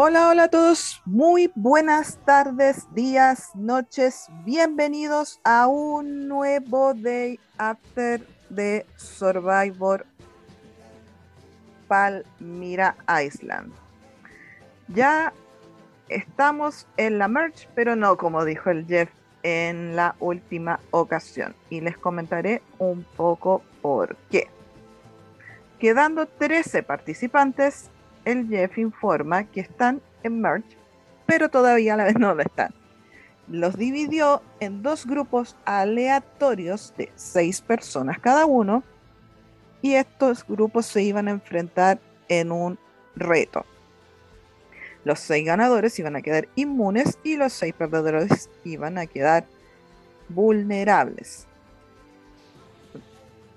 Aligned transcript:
Hola, 0.00 0.28
hola 0.28 0.44
a 0.44 0.48
todos. 0.48 1.02
Muy 1.06 1.50
buenas 1.56 2.20
tardes, 2.24 2.86
días, 2.94 3.50
noches. 3.56 4.28
Bienvenidos 4.44 5.40
a 5.42 5.66
un 5.66 6.28
nuevo 6.28 6.94
Day 6.94 7.40
After 7.56 8.24
de 8.48 8.86
Survivor 8.94 10.06
Palmira 11.88 12.94
Island. 13.24 13.72
Ya 14.86 15.32
estamos 16.08 16.86
en 16.96 17.18
la 17.18 17.26
merch, 17.26 17.68
pero 17.74 17.96
no 17.96 18.16
como 18.16 18.44
dijo 18.44 18.70
el 18.70 18.86
Jeff 18.86 19.10
en 19.42 19.96
la 19.96 20.14
última 20.20 20.78
ocasión. 20.92 21.56
Y 21.70 21.80
les 21.80 21.98
comentaré 21.98 22.62
un 22.78 23.02
poco 23.02 23.64
por 23.82 24.14
qué. 24.30 24.46
Quedando 25.80 26.26
13 26.26 26.84
participantes, 26.84 27.90
el 28.28 28.46
Jeff 28.46 28.76
informa 28.76 29.44
que 29.44 29.60
están 29.60 30.02
en 30.22 30.40
merch, 30.40 30.76
pero 31.24 31.48
todavía 31.48 31.94
a 31.94 31.96
la 31.96 32.04
vez 32.04 32.18
no 32.18 32.34
lo 32.34 32.42
están. 32.42 32.74
Los 33.48 33.76
dividió 33.76 34.42
en 34.60 34.82
dos 34.82 35.06
grupos 35.06 35.56
aleatorios 35.64 36.92
de 36.98 37.10
seis 37.14 37.62
personas 37.62 38.18
cada 38.18 38.44
uno 38.44 38.82
y 39.80 39.94
estos 39.94 40.46
grupos 40.46 40.84
se 40.84 41.02
iban 41.02 41.28
a 41.28 41.30
enfrentar 41.30 41.98
en 42.28 42.52
un 42.52 42.78
reto. 43.16 43.64
Los 45.04 45.20
seis 45.20 45.46
ganadores 45.46 45.98
iban 45.98 46.16
a 46.16 46.20
quedar 46.20 46.48
inmunes 46.54 47.18
y 47.24 47.36
los 47.36 47.54
seis 47.54 47.72
perdedores 47.72 48.50
iban 48.64 48.98
a 48.98 49.06
quedar 49.06 49.46
vulnerables. 50.28 51.46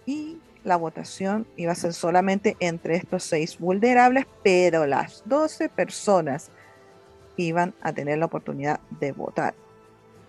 Y 0.05 0.37
la 0.63 0.75
votación 0.75 1.47
iba 1.57 1.71
a 1.71 1.75
ser 1.75 1.93
solamente 1.93 2.55
entre 2.59 2.95
estos 2.95 3.23
seis 3.23 3.57
vulnerables, 3.57 4.25
pero 4.43 4.85
las 4.85 5.23
12 5.25 5.69
personas 5.69 6.51
iban 7.37 7.73
a 7.81 7.93
tener 7.93 8.17
la 8.19 8.25
oportunidad 8.25 8.79
de 8.99 9.11
votar. 9.11 9.53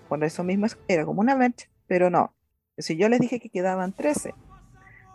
Por 0.09 0.23
eso 0.25 0.45
mismo 0.45 0.67
era 0.89 1.05
como 1.05 1.21
una 1.21 1.37
merch, 1.37 1.69
pero 1.87 2.11
no. 2.11 2.33
Si 2.79 2.97
yo 2.97 3.09
les 3.09 3.21
dije 3.21 3.41
que 3.41 3.51
quedaban 3.51 3.93
13, 3.93 4.35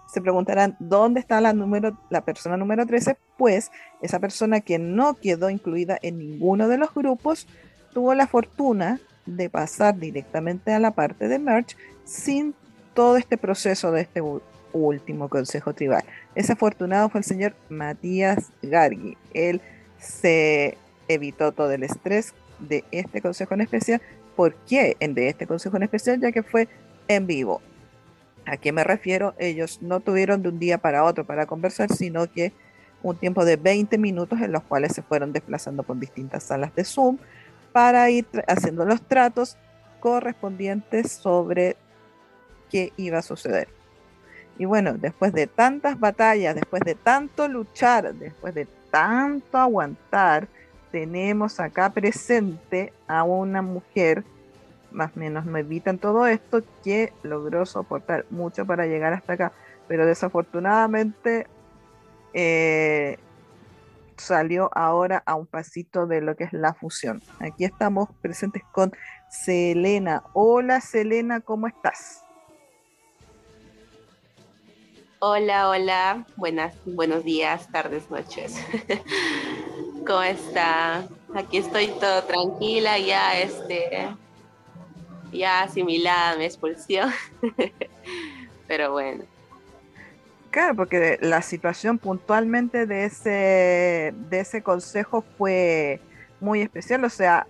se 0.07 0.21
preguntarán 0.21 0.75
dónde 0.79 1.19
está 1.19 1.41
la, 1.41 1.53
número, 1.53 1.97
la 2.09 2.21
persona 2.21 2.57
número 2.57 2.85
13, 2.85 3.17
pues 3.37 3.71
esa 4.01 4.19
persona 4.19 4.61
que 4.61 4.79
no 4.79 5.15
quedó 5.15 5.49
incluida 5.49 5.97
en 6.01 6.17
ninguno 6.17 6.67
de 6.67 6.77
los 6.77 6.93
grupos 6.93 7.47
tuvo 7.93 8.13
la 8.13 8.27
fortuna 8.27 8.99
de 9.25 9.49
pasar 9.49 9.97
directamente 9.97 10.71
a 10.73 10.79
la 10.79 10.91
parte 10.91 11.27
de 11.27 11.39
merch 11.39 11.75
sin 12.05 12.55
todo 12.93 13.17
este 13.17 13.37
proceso 13.37 13.91
de 13.91 14.01
este 14.01 14.21
último 14.77 15.29
consejo 15.29 15.73
tribal. 15.73 16.03
Ese 16.35 16.53
afortunado 16.53 17.09
fue 17.09 17.19
el 17.19 17.25
señor 17.25 17.55
Matías 17.69 18.51
Gargi. 18.61 19.17
Él 19.33 19.61
se 19.99 20.77
evitó 21.07 21.51
todo 21.51 21.71
el 21.71 21.83
estrés 21.83 22.33
de 22.59 22.83
este 22.91 23.21
consejo 23.21 23.53
en 23.53 23.61
especial. 23.61 24.01
¿Por 24.35 24.55
qué 24.55 24.95
de 24.99 25.29
este 25.29 25.47
consejo 25.47 25.77
en 25.77 25.83
especial? 25.83 26.19
Ya 26.19 26.31
que 26.31 26.43
fue 26.43 26.67
en 27.07 27.27
vivo. 27.27 27.61
¿A 28.45 28.57
qué 28.57 28.71
me 28.71 28.83
refiero? 28.83 29.33
Ellos 29.39 29.81
no 29.81 29.99
tuvieron 29.99 30.41
de 30.41 30.49
un 30.49 30.59
día 30.59 30.77
para 30.77 31.03
otro 31.03 31.25
para 31.25 31.45
conversar, 31.45 31.91
sino 31.91 32.31
que 32.31 32.53
un 33.03 33.17
tiempo 33.17 33.45
de 33.45 33.57
20 33.57 33.97
minutos 33.97 34.39
en 34.41 34.51
los 34.51 34.63
cuales 34.63 34.93
se 34.93 35.01
fueron 35.01 35.33
desplazando 35.33 35.83
por 35.83 35.99
distintas 35.99 36.43
salas 36.43 36.73
de 36.75 36.83
Zoom 36.83 37.17
para 37.73 38.09
ir 38.09 38.25
haciendo 38.47 38.85
los 38.85 39.01
tratos 39.01 39.57
correspondientes 39.99 41.11
sobre 41.11 41.75
qué 42.69 42.93
iba 42.97 43.19
a 43.19 43.21
suceder. 43.21 43.76
Y 44.57 44.65
bueno, 44.65 44.93
después 44.93 45.33
de 45.33 45.47
tantas 45.47 45.99
batallas, 45.99 46.55
después 46.55 46.81
de 46.83 46.95
tanto 46.95 47.47
luchar, 47.47 48.13
después 48.15 48.55
de 48.55 48.67
tanto 48.89 49.57
aguantar, 49.57 50.47
tenemos 50.91 51.59
acá 51.59 51.91
presente 51.91 52.93
a 53.07 53.23
una 53.23 53.61
mujer, 53.61 54.23
más 54.91 55.11
o 55.15 55.19
menos 55.19 55.45
nuevita 55.45 55.91
en 55.91 55.99
todo 55.99 56.25
esto, 56.25 56.63
que 56.83 57.13
logró 57.23 57.65
soportar 57.65 58.25
mucho 58.31 58.65
para 58.65 58.87
llegar 58.87 59.13
hasta 59.13 59.33
acá. 59.33 59.51
Pero 59.87 60.05
desafortunadamente 60.05 61.45
eh, 62.33 63.17
salió 64.17 64.69
ahora 64.73 65.21
a 65.25 65.35
un 65.35 65.45
pasito 65.45 66.07
de 66.07 66.21
lo 66.21 66.35
que 66.35 66.45
es 66.45 66.53
la 66.53 66.73
fusión. 66.73 67.21
Aquí 67.39 67.63
estamos 67.63 68.09
presentes 68.21 68.63
con 68.71 68.91
Selena. 69.29 70.23
Hola 70.33 70.81
Selena, 70.81 71.41
¿cómo 71.41 71.67
estás? 71.67 72.26
Hola, 75.19 75.69
hola, 75.69 76.27
buenas, 76.35 76.75
buenos 76.85 77.23
días, 77.23 77.67
tardes, 77.71 78.11
noches. 78.11 78.55
¿Cómo 80.05 80.21
está? 80.21 81.07
Aquí 81.33 81.57
estoy 81.57 81.87
todo 81.99 82.23
tranquila, 82.25 82.99
ya 82.99 83.39
este, 83.39 84.09
ya 85.31 85.63
asimilada 85.63 86.37
mi 86.37 86.45
expulsión. 86.45 87.11
Pero 88.67 88.91
bueno. 88.91 89.23
Claro, 90.51 90.75
porque 90.75 91.17
la 91.19 91.41
situación 91.41 91.97
puntualmente 91.97 92.85
de 92.85 93.05
ese, 93.05 94.13
de 94.29 94.39
ese 94.39 94.61
consejo 94.61 95.25
fue 95.35 95.99
muy 96.39 96.61
especial. 96.61 97.03
O 97.03 97.09
sea, 97.09 97.47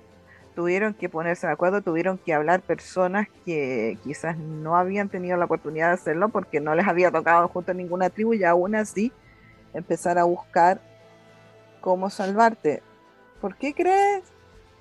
tuvieron 0.57 0.95
que 0.95 1.07
ponerse 1.07 1.45
de 1.45 1.53
acuerdo, 1.53 1.83
tuvieron 1.83 2.17
que 2.17 2.33
hablar 2.33 2.63
personas 2.63 3.27
que 3.45 3.95
quizás 4.03 4.35
no 4.39 4.75
habían 4.75 5.07
tenido 5.07 5.37
la 5.37 5.45
oportunidad 5.45 5.89
de 5.89 5.93
hacerlo 5.93 6.29
porque 6.29 6.59
no 6.59 6.73
les 6.73 6.87
había 6.87 7.11
tocado 7.11 7.47
junto 7.47 7.69
a 7.69 7.75
ninguna 7.75 8.09
tribu 8.09 8.33
y 8.33 8.43
aún 8.43 8.73
así 8.73 9.11
empezar 9.75 10.17
a 10.17 10.23
buscar 10.23 10.81
cómo 11.79 12.09
salvarte. 12.09 12.81
¿Por 13.39 13.55
qué 13.55 13.75
crees? 13.75 14.23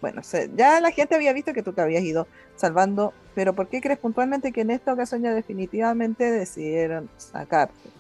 Bueno, 0.01 0.23
ya 0.55 0.81
la 0.81 0.93
gente 0.93 1.15
había 1.15 1.35
visto 1.35 1.53
que 1.53 1.63
tú 1.63 1.75
te 1.75 1.83
habías 1.83 2.05
ido 2.05 2.27
salvando, 2.55 3.13
pero 3.35 3.53
¿por 3.53 3.69
qué 3.69 3.83
crees 3.83 3.99
puntualmente 3.99 4.53
que 4.53 4.63
en 4.63 4.71
esta 4.71 4.95
ocasión 4.95 5.21
ya 5.21 5.35
definitivamente 5.35 6.31
decidieron 6.31 7.11
sacarte? 7.19 7.91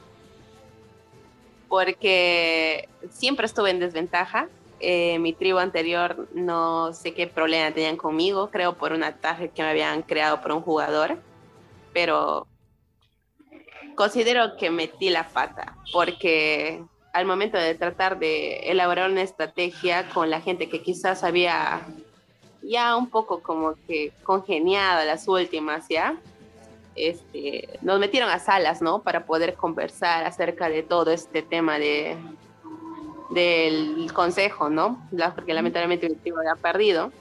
Porque 1.68 2.88
siempre 3.10 3.44
estuve 3.44 3.68
en 3.68 3.80
desventaja 3.80 4.48
eh, 4.80 5.18
mi 5.18 5.32
tribu 5.32 5.58
anterior 5.58 6.28
no 6.34 6.92
sé 6.92 7.14
qué 7.14 7.26
problema 7.26 7.72
tenían 7.72 7.96
conmigo, 7.96 8.50
creo 8.50 8.76
por 8.76 8.92
un 8.92 9.04
ataque 9.04 9.50
que 9.50 9.62
me 9.62 9.70
habían 9.70 10.02
creado 10.02 10.40
por 10.42 10.52
un 10.52 10.60
jugador, 10.60 11.18
pero 11.92 12.46
considero 13.94 14.56
que 14.56 14.70
metí 14.70 15.08
la 15.08 15.28
pata 15.28 15.76
porque 15.92 16.84
al 17.14 17.24
momento 17.24 17.56
de 17.56 17.74
tratar 17.74 18.18
de 18.18 18.70
elaborar 18.70 19.10
una 19.10 19.22
estrategia 19.22 20.08
con 20.10 20.28
la 20.28 20.42
gente 20.42 20.68
que 20.68 20.82
quizás 20.82 21.24
había 21.24 21.80
ya 22.62 22.96
un 22.96 23.08
poco 23.08 23.42
como 23.42 23.74
que 23.86 24.12
congeniado 24.22 25.04
las 25.06 25.26
últimas, 25.26 25.88
¿ya? 25.88 26.16
Este, 26.94 27.78
nos 27.80 27.98
metieron 28.00 28.28
a 28.28 28.38
salas, 28.38 28.82
¿no? 28.82 29.02
Para 29.02 29.24
poder 29.24 29.54
conversar 29.54 30.24
acerca 30.24 30.68
de 30.68 30.82
todo 30.82 31.10
este 31.10 31.40
tema 31.42 31.78
de, 31.78 32.16
del 33.30 34.12
consejo, 34.12 34.70
¿no? 34.70 35.06
Porque 35.34 35.54
lamentablemente 35.54 36.08
mi 36.08 36.16
tío 36.16 36.38
había 36.38 36.54
perdido 36.54 37.12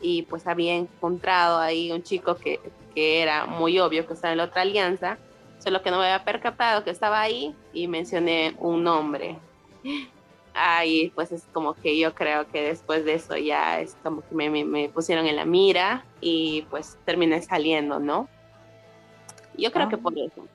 y 0.00 0.22
pues 0.22 0.46
había 0.46 0.74
encontrado 0.74 1.58
ahí 1.58 1.90
un 1.90 2.02
chico 2.02 2.36
que, 2.36 2.60
que 2.94 3.22
era 3.22 3.46
muy 3.46 3.78
obvio 3.78 4.06
que 4.06 4.14
estaba 4.14 4.32
en 4.32 4.38
la 4.38 4.44
otra 4.44 4.62
alianza, 4.62 5.18
solo 5.58 5.82
que 5.82 5.90
no 5.90 5.98
me 5.98 6.04
había 6.04 6.24
percatado 6.24 6.84
que 6.84 6.90
estaba 6.90 7.20
ahí 7.20 7.54
y 7.72 7.88
mencioné 7.88 8.54
un 8.58 8.84
nombre. 8.84 9.38
Ahí 10.56 11.10
pues 11.14 11.32
es 11.32 11.44
como 11.52 11.74
que 11.74 11.98
yo 11.98 12.14
creo 12.14 12.46
que 12.46 12.62
después 12.62 13.04
de 13.04 13.14
eso 13.14 13.36
ya 13.36 13.80
es 13.80 13.96
como 14.02 14.22
que 14.22 14.34
me, 14.34 14.64
me, 14.64 14.88
pusieron 14.88 15.26
en 15.26 15.36
la 15.36 15.44
mira 15.44 16.04
y 16.20 16.62
pues 16.70 16.96
terminé 17.04 17.42
saliendo, 17.42 17.98
¿no? 17.98 18.28
Yo 19.56 19.72
creo 19.72 19.88
que 19.88 19.96
ah. 19.96 20.00
por 20.02 20.16
eso. 20.16 20.46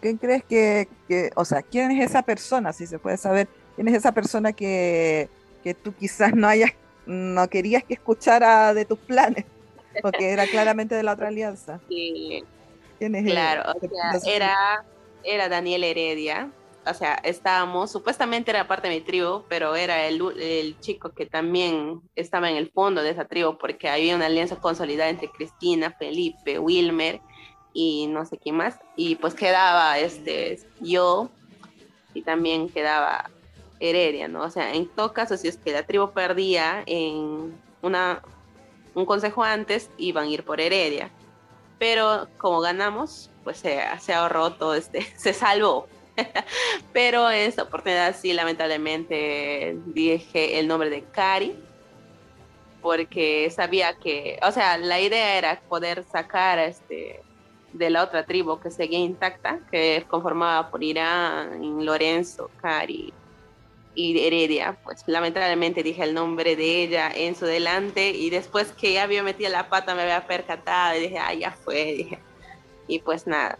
¿Quién 0.00 0.16
crees 0.16 0.44
que, 0.44 0.88
que, 1.06 1.30
o 1.34 1.44
sea, 1.44 1.62
quién 1.62 1.90
es 1.90 2.10
esa 2.10 2.22
persona, 2.22 2.72
si 2.72 2.86
se 2.86 2.98
puede 2.98 3.16
saber, 3.16 3.48
quién 3.76 3.88
es 3.88 3.94
esa 3.94 4.12
persona 4.12 4.52
que, 4.52 5.28
que 5.62 5.74
tú 5.74 5.94
quizás 5.94 6.34
no 6.34 6.48
hayas, 6.48 6.72
no 7.06 7.48
querías 7.48 7.84
que 7.84 7.94
escuchara 7.94 8.72
de 8.74 8.84
tus 8.84 8.98
planes, 8.98 9.44
porque 10.02 10.30
era 10.30 10.46
claramente 10.46 10.94
de 10.94 11.02
la 11.02 11.12
otra 11.12 11.28
alianza? 11.28 11.80
Sí. 11.88 12.44
¿Quién 12.98 13.14
es 13.14 13.24
Claro, 13.26 13.62
o 13.76 14.18
sea, 14.18 14.34
era, 14.34 14.84
era 15.22 15.48
Daniel 15.48 15.84
Heredia, 15.84 16.50
o 16.84 16.94
sea, 16.94 17.14
estábamos, 17.22 17.92
supuestamente 17.92 18.50
era 18.50 18.66
parte 18.66 18.88
de 18.88 18.94
mi 18.94 19.00
tribu, 19.02 19.44
pero 19.48 19.76
era 19.76 20.06
el, 20.06 20.20
el, 20.40 20.80
chico 20.80 21.10
que 21.10 21.26
también 21.26 22.00
estaba 22.16 22.50
en 22.50 22.56
el 22.56 22.70
fondo 22.70 23.02
de 23.02 23.10
esa 23.10 23.26
tribu, 23.26 23.58
porque 23.58 23.88
había 23.88 24.16
una 24.16 24.26
alianza 24.26 24.56
consolidada 24.56 25.10
entre 25.10 25.30
Cristina, 25.30 25.94
Felipe, 25.98 26.58
Wilmer 26.58 27.20
y 27.80 28.08
no 28.08 28.26
sé 28.26 28.38
quién 28.38 28.56
más, 28.56 28.80
y 28.96 29.14
pues 29.14 29.34
quedaba 29.34 30.00
este, 30.00 30.58
yo 30.80 31.30
y 32.12 32.22
también 32.22 32.68
quedaba 32.68 33.30
Heredia, 33.78 34.26
¿no? 34.26 34.42
O 34.42 34.50
sea, 34.50 34.74
en 34.74 34.88
todo 34.88 35.12
caso, 35.12 35.36
si 35.36 35.46
es 35.46 35.58
que 35.58 35.70
la 35.70 35.86
tribu 35.86 36.10
perdía 36.10 36.82
en 36.86 37.56
una, 37.80 38.20
un 38.96 39.06
consejo 39.06 39.44
antes, 39.44 39.90
iban 39.96 40.24
a 40.24 40.28
ir 40.28 40.42
por 40.42 40.60
Heredia. 40.60 41.12
Pero 41.78 42.26
como 42.36 42.58
ganamos, 42.58 43.30
pues 43.44 43.58
se, 43.58 43.80
se 44.00 44.12
ahorró 44.12 44.54
todo 44.54 44.74
este, 44.74 45.02
se 45.16 45.32
salvó 45.32 45.86
Pero 46.92 47.30
en 47.30 47.48
esta 47.48 47.62
oportunidad 47.62 48.16
sí, 48.16 48.32
lamentablemente 48.32 49.76
dije 49.86 50.58
el 50.58 50.66
nombre 50.66 50.90
de 50.90 51.04
Cari, 51.04 51.54
porque 52.82 53.48
sabía 53.54 53.94
que, 53.94 54.40
o 54.42 54.50
sea, 54.50 54.78
la 54.78 54.98
idea 54.98 55.38
era 55.38 55.60
poder 55.68 56.02
sacar 56.02 56.58
este 56.58 57.22
de 57.72 57.90
la 57.90 58.02
otra 58.02 58.24
tribu 58.24 58.58
que 58.60 58.70
seguía 58.70 58.98
intacta, 58.98 59.60
que 59.70 60.04
conformaba 60.08 60.70
por 60.70 60.82
Irán, 60.82 61.84
Lorenzo, 61.84 62.50
Cari 62.60 63.12
y 63.94 64.18
Heredia. 64.18 64.76
Pues 64.84 65.04
lamentablemente 65.06 65.82
dije 65.82 66.04
el 66.04 66.14
nombre 66.14 66.56
de 66.56 66.82
ella 66.82 67.10
en 67.14 67.34
su 67.34 67.46
delante 67.46 68.10
y 68.10 68.30
después 68.30 68.72
que 68.72 68.94
ya 68.94 69.02
había 69.02 69.22
metido 69.22 69.50
la 69.50 69.68
pata 69.68 69.94
me 69.94 70.02
había 70.02 70.26
percatado 70.26 70.96
y 70.96 71.00
dije, 71.00 71.18
ah, 71.18 71.34
ya 71.34 71.50
fue, 71.52 71.84
dije. 71.96 72.18
Y 72.86 73.00
pues 73.00 73.26
nada, 73.26 73.58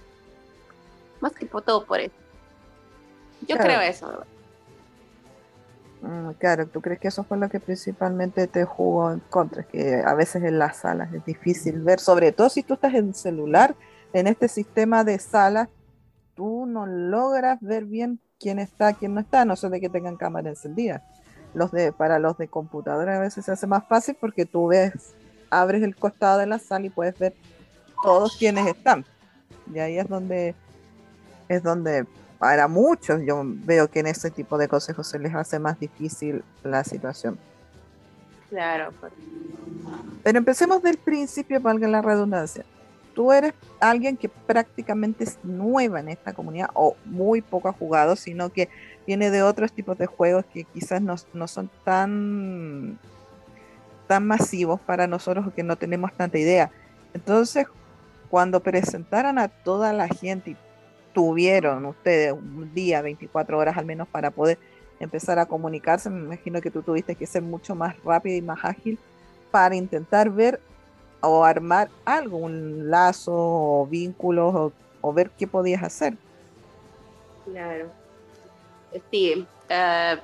más 1.20 1.32
que 1.32 1.46
por 1.46 1.62
todo 1.62 1.84
por 1.84 2.00
eso. 2.00 2.14
Yo 3.46 3.56
creo 3.56 3.81
eso. 3.81 4.25
Mm, 6.00 6.31
claro, 6.38 6.66
¿tú 6.66 6.81
crees 6.81 7.00
que 7.00 7.08
eso 7.08 7.25
fue 7.25 7.38
lo 7.38 7.49
que 7.49 7.60
principalmente 7.60 8.46
te 8.46 8.64
jugó 8.64 9.12
en 9.12 9.20
contra? 9.20 9.64
Que 9.64 10.02
a 10.05 10.14
veces 10.14 10.43
en 10.44 10.58
las 10.58 10.78
salas 10.78 11.12
es 11.12 11.25
difícil 11.25 11.81
ver, 11.81 12.00
sobre 12.00 12.32
todo 12.32 12.49
si 12.49 12.62
tú 12.62 12.75
estás 12.75 12.94
en 12.94 13.14
celular, 13.14 13.75
en 14.12 14.26
este 14.26 14.49
sistema 14.49 15.05
de 15.05 15.19
salas, 15.19 15.69
tú 16.34 16.66
no 16.66 16.87
logras 16.87 17.60
ver 17.60 17.84
bien 17.84 18.20
quién 18.38 18.58
está, 18.58 18.93
quién 18.93 19.14
no 19.14 19.20
está, 19.20 19.44
no 19.44 19.56
sé 19.56 19.69
de 19.69 19.81
que 19.81 19.88
tengan 19.88 20.16
cámara 20.16 20.50
encendida. 20.50 21.02
Los 21.55 21.72
de, 21.72 21.93
para 21.93 22.19
los 22.19 22.37
de 22.38 22.49
computadora 22.49 23.16
a 23.16 23.20
veces 23.20 23.44
se 23.44 23.52
hace 23.52 23.66
más 23.66 23.87
fácil 23.88 24.16
porque 24.20 24.46
tú 24.46 24.69
ves, 24.69 25.14
abres 25.50 25.82
el 25.82 25.96
costado 25.96 26.38
de 26.38 26.46
la 26.46 26.58
sala 26.58 26.87
y 26.87 26.90
puedes 26.90 27.19
ver 27.19 27.34
todos 28.02 28.37
quienes 28.37 28.66
están. 28.66 29.05
Y 29.72 29.78
ahí 29.78 29.99
es 29.99 30.08
donde 30.08 30.55
es 31.49 31.62
donde 31.62 32.06
para 32.38 32.69
muchos 32.69 33.20
yo 33.26 33.43
veo 33.44 33.90
que 33.90 34.00
en 34.00 34.06
ese 34.06 34.31
tipo 34.31 34.58
de 34.58 34.69
consejos 34.69 35.08
se 35.08 35.19
les 35.19 35.34
hace 35.34 35.58
más 35.58 35.81
difícil 35.81 36.44
la 36.62 36.84
situación. 36.84 37.38
Claro. 38.49 38.93
Pues. 39.00 39.12
Pero 40.22 40.38
empecemos 40.38 40.82
del 40.82 40.99
principio, 40.99 41.60
valga 41.60 41.88
la 41.88 42.02
redundancia. 42.02 42.64
Tú 43.19 43.32
eres 43.32 43.53
alguien 43.81 44.17
que 44.17 44.29
prácticamente 44.29 45.25
es 45.25 45.41
nueva 45.43 45.99
en 45.99 46.09
esta 46.09 46.32
comunidad 46.32 46.70
o 46.75 46.94
muy 47.05 47.43
poco 47.43 47.69
ha 47.69 47.73
jugado, 47.73 48.15
sino 48.15 48.50
que 48.50 48.69
viene 49.09 49.32
de 49.32 49.43
otros 49.43 49.73
tipos 49.73 49.99
de 49.99 50.06
juegos 50.06 50.44
que 50.55 50.62
quizás 50.62 51.03
no, 51.03 51.17
no 51.32 51.49
son 51.49 51.69
tan, 51.85 52.97
tan 54.06 54.25
masivos 54.25 54.79
para 54.79 55.09
nosotros 55.09 55.49
o 55.49 55.53
que 55.53 55.65
no 55.65 55.75
tenemos 55.75 56.12
tanta 56.12 56.38
idea. 56.38 56.70
Entonces, 57.12 57.67
cuando 58.31 58.61
presentaran 58.61 59.41
a 59.41 59.49
toda 59.49 59.93
la 59.93 60.06
gente 60.06 60.53
y 60.53 60.56
tuvieron 61.12 61.87
ustedes 61.87 62.32
un 62.35 62.73
día, 62.73 63.03
24 63.03 63.59
horas 63.59 63.76
al 63.76 63.85
menos 63.85 64.06
para 64.06 64.31
poder 64.31 64.61
empezar 65.00 65.41
a 65.41 65.47
comunicarse. 65.47 66.09
Me 66.09 66.20
imagino 66.20 66.61
que 66.61 66.70
tú 66.70 66.82
tuviste 66.82 67.17
que 67.17 67.26
ser 67.26 67.43
mucho 67.43 67.75
más 67.75 68.00
rápido 68.05 68.37
y 68.37 68.43
más 68.43 68.65
ágil 68.65 68.97
para 69.50 69.75
intentar 69.75 70.31
ver 70.31 70.61
o 71.20 71.44
armar 71.44 71.88
algo, 72.05 72.38
un 72.38 72.91
lazo 72.91 73.32
o 73.35 73.87
vínculos 73.87 74.73
o, 75.00 75.12
ver 75.12 75.31
qué 75.31 75.47
podías 75.47 75.82
hacer. 75.82 76.15
Claro. 77.44 77.91
Sí, 79.11 79.47
eh, 79.69 80.17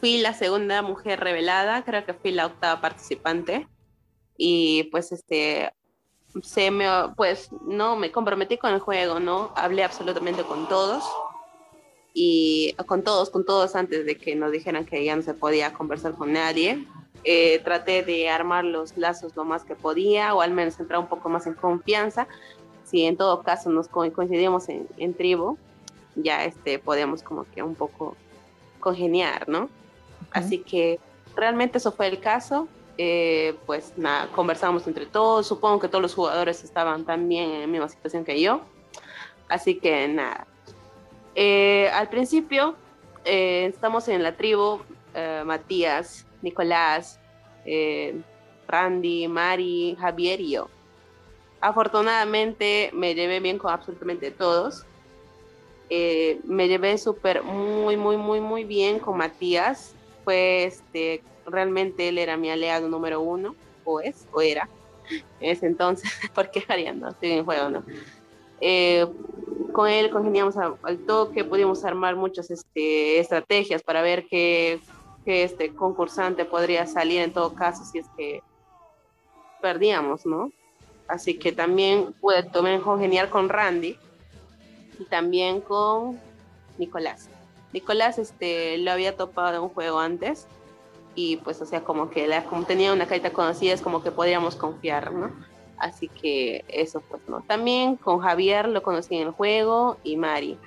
fui 0.00 0.18
la 0.18 0.34
segunda 0.34 0.82
mujer 0.82 1.20
revelada, 1.20 1.84
creo 1.84 2.04
que 2.04 2.14
fui 2.14 2.32
la 2.32 2.46
octava 2.46 2.80
participante 2.80 3.66
y 4.36 4.84
pues 4.84 5.12
este 5.12 5.72
se 6.42 6.70
me, 6.70 6.86
pues 7.16 7.50
no, 7.66 7.96
me 7.96 8.12
comprometí 8.12 8.58
con 8.58 8.72
el 8.72 8.80
juego, 8.80 9.20
¿no? 9.20 9.52
Hablé 9.56 9.84
absolutamente 9.84 10.42
con 10.42 10.68
todos 10.68 11.04
y 12.12 12.74
con 12.86 13.02
todos, 13.02 13.30
con 13.30 13.44
todos 13.44 13.74
antes 13.74 14.04
de 14.04 14.16
que 14.16 14.34
nos 14.36 14.52
dijeran 14.52 14.84
que 14.84 15.04
ya 15.04 15.16
no 15.16 15.22
se 15.22 15.34
podía 15.34 15.72
conversar 15.72 16.14
con 16.14 16.32
nadie. 16.32 16.86
Eh, 17.28 17.58
traté 17.64 18.04
de 18.04 18.28
armar 18.28 18.64
los 18.64 18.96
lazos 18.96 19.34
lo 19.34 19.44
más 19.44 19.64
que 19.64 19.74
podía 19.74 20.32
o 20.32 20.42
al 20.42 20.52
menos 20.52 20.78
entrar 20.78 21.00
un 21.00 21.08
poco 21.08 21.28
más 21.28 21.46
en 21.48 21.54
confianza. 21.54 22.28
Si 22.84 23.04
en 23.04 23.16
todo 23.16 23.42
caso 23.42 23.68
nos 23.68 23.88
coincidimos 23.88 24.68
en, 24.68 24.86
en 24.96 25.12
tribu, 25.12 25.58
ya 26.14 26.44
este, 26.44 26.78
podemos 26.78 27.24
como 27.24 27.44
que 27.44 27.64
un 27.64 27.74
poco 27.74 28.16
congeniar, 28.78 29.48
¿no? 29.48 29.68
Así 30.30 30.58
que 30.58 31.00
realmente 31.34 31.78
eso 31.78 31.90
fue 31.90 32.06
el 32.06 32.20
caso. 32.20 32.68
Eh, 32.98 33.56
pues 33.66 33.92
nada, 33.96 34.28
conversamos 34.28 34.86
entre 34.86 35.04
todos, 35.04 35.46
supongo 35.46 35.80
que 35.80 35.88
todos 35.88 36.00
los 36.00 36.14
jugadores 36.14 36.64
estaban 36.64 37.04
también 37.04 37.50
en 37.50 37.60
la 37.62 37.66
misma 37.66 37.88
situación 37.90 38.24
que 38.24 38.40
yo, 38.40 38.62
así 39.48 39.74
que 39.74 40.08
nada. 40.08 40.46
Eh, 41.34 41.90
al 41.92 42.08
principio 42.08 42.74
eh, 43.24 43.66
estamos 43.66 44.08
en 44.08 44.22
la 44.22 44.36
tribu, 44.36 44.80
Matías, 45.44 46.25
Nicolás, 46.42 47.20
Randy, 48.68 49.28
Mari, 49.28 49.96
Javier 49.98 50.40
y 50.40 50.52
yo. 50.52 50.68
Afortunadamente 51.60 52.90
me 52.92 53.14
llevé 53.14 53.40
bien 53.40 53.58
con 53.58 53.72
absolutamente 53.72 54.30
todos. 54.30 54.84
me 55.90 56.68
llevé 56.68 56.98
súper, 56.98 57.42
muy, 57.42 57.96
muy, 57.96 58.16
muy, 58.16 58.40
muy 58.40 58.64
bien 58.64 58.98
con 58.98 59.16
Matías. 59.16 59.94
Fue 60.24 60.64
este, 60.64 61.22
realmente 61.46 62.08
él 62.08 62.18
era 62.18 62.36
mi 62.36 62.50
aliado 62.50 62.88
número 62.88 63.20
uno, 63.20 63.54
o 63.84 64.00
es, 64.00 64.26
o 64.32 64.40
era, 64.40 64.68
en 65.40 65.50
ese 65.50 65.66
entonces, 65.66 66.10
porque 66.34 66.64
no 66.94 67.08
estoy 67.08 67.32
en 67.32 67.44
juego, 67.44 67.70
¿no? 67.70 67.84
Eh, 68.60 69.06
con 69.72 69.88
él 69.88 70.10
congeniamos 70.10 70.56
al 70.56 70.98
toque, 71.06 71.44
pudimos 71.44 71.84
armar 71.84 72.16
muchas 72.16 72.50
este, 72.50 73.18
estrategias 73.18 73.82
para 73.82 74.00
ver 74.00 74.26
qué, 74.26 74.80
qué, 75.26 75.42
este 75.42 75.74
concursante 75.74 76.46
podría 76.46 76.86
salir 76.86 77.20
en 77.20 77.32
todo 77.32 77.54
caso 77.54 77.84
si 77.84 77.98
es 77.98 78.06
que 78.16 78.42
perdíamos, 79.60 80.24
¿no? 80.24 80.52
Así 81.08 81.38
que 81.38 81.52
también 81.52 82.14
pude 82.20 82.42
tomar 82.44 82.80
congeniar 82.80 83.28
con 83.28 83.48
Randy 83.48 83.98
y 84.98 85.04
también 85.04 85.60
con 85.60 86.18
Nicolás. 86.78 87.28
Nicolás 87.72 88.18
este, 88.18 88.78
lo 88.78 88.92
había 88.92 89.16
topado 89.16 89.56
en 89.56 89.62
un 89.62 89.68
juego 89.68 89.98
antes 89.98 90.46
y 91.14 91.36
pues 91.38 91.60
o 91.60 91.66
sea 91.66 91.82
como 91.82 92.10
que 92.10 92.26
la, 92.28 92.44
como 92.44 92.64
tenía 92.64 92.92
una 92.92 93.06
carita 93.06 93.32
conocida 93.32 93.74
es 93.74 93.82
como 93.82 94.02
que 94.02 94.10
podríamos 94.10 94.54
confiar, 94.54 95.12
¿no? 95.12 95.30
Así 95.78 96.08
que 96.08 96.64
eso 96.68 97.00
pues 97.00 97.22
no. 97.28 97.42
También 97.42 97.96
con 97.96 98.20
Javier 98.20 98.68
lo 98.68 98.82
conocí 98.82 99.16
en 99.16 99.28
el 99.28 99.32
juego 99.32 99.98
y 100.04 100.16
Mari. 100.16 100.58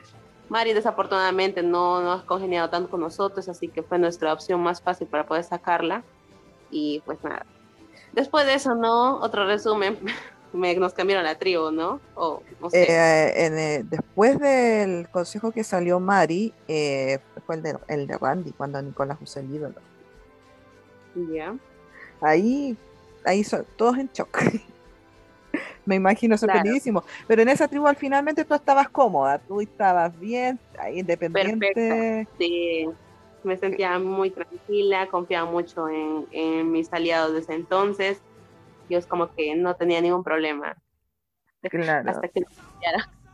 Mari 0.50 0.74
desafortunadamente 0.74 1.62
no, 1.62 2.01
no 2.01 2.12
ha 2.12 2.25
congeniado 2.25 2.69
tanto 2.69 2.90
con 2.90 3.01
nosotros, 3.01 3.48
así 3.48 3.68
que 3.68 3.84
fue 3.84 4.00
nuestra 4.00 4.34
opción 4.34 4.62
más 4.62 4.81
fácil 4.81 5.07
para 5.07 5.25
poder 5.25 5.44
sacarla. 5.44 6.04
Y 6.72 7.02
pues 7.06 7.24
nada. 7.24 7.45
Después 8.14 8.45
de 8.45 8.56
eso, 8.56 8.76
¿no? 8.76 9.18
Otro 9.19 9.45
resumen. 9.45 10.00
Me, 10.52 10.76
nos 10.76 10.94
cambiaron 10.94 11.24
la 11.24 11.38
tribu, 11.38 11.69
¿no? 11.69 12.00
O, 12.16 12.42
no 12.59 12.71
sé. 12.71 12.88
Eh, 12.90 13.83
después 13.88 14.40
del 14.40 15.07
consejo 15.09 15.52
que 15.52 15.64
salió 15.64 16.00
Mari, 16.00 16.52
eh, 16.68 17.19
fue 17.45 17.57
el 17.57 17.62
de, 17.62 17.78
el 17.88 18.07
de 18.07 18.18
Randy, 18.18 18.52
cuando 18.54 18.81
Nicolás 18.81 19.19
usó 19.21 19.42
el 19.42 19.54
ídolo. 19.54 19.76
Ya. 21.31 21.56
Ahí, 22.19 22.76
ahí 23.26 23.44
son 23.44 23.64
todos 23.76 24.00
en 24.00 24.09
shock. 24.12 24.40
Me 25.90 25.96
imagino 25.96 26.38
sorprendidísimo. 26.38 27.04
Pero 27.28 27.42
en 27.42 27.50
esa 27.50 27.68
tribu 27.68 27.88
al 27.88 27.96
finalmente 27.96 28.46
tú 28.46 28.54
estabas 28.54 28.90
cómoda, 28.90 29.40
tú 29.40 29.60
estabas 29.60 30.18
bien, 30.19 30.60
independiente. 30.94 32.28
Sí, 32.38 32.88
me 33.44 33.58
sentía 33.58 33.98
muy 33.98 34.30
tranquila, 34.30 35.08
confiaba 35.08 35.50
mucho 35.50 35.88
en, 35.90 36.72
mis 36.72 36.94
aliados 36.94 37.34
desde 37.34 37.56
entonces. 37.56 38.22
Yo 38.88 39.00
es 39.00 39.08
como 39.08 39.34
que 39.34 39.56
no 39.56 39.76
tenía 39.76 40.00
ningún 40.00 40.24
problema. 40.24 40.78
Claro. 41.64 42.12
Hasta 42.12 42.28
que 42.28 42.44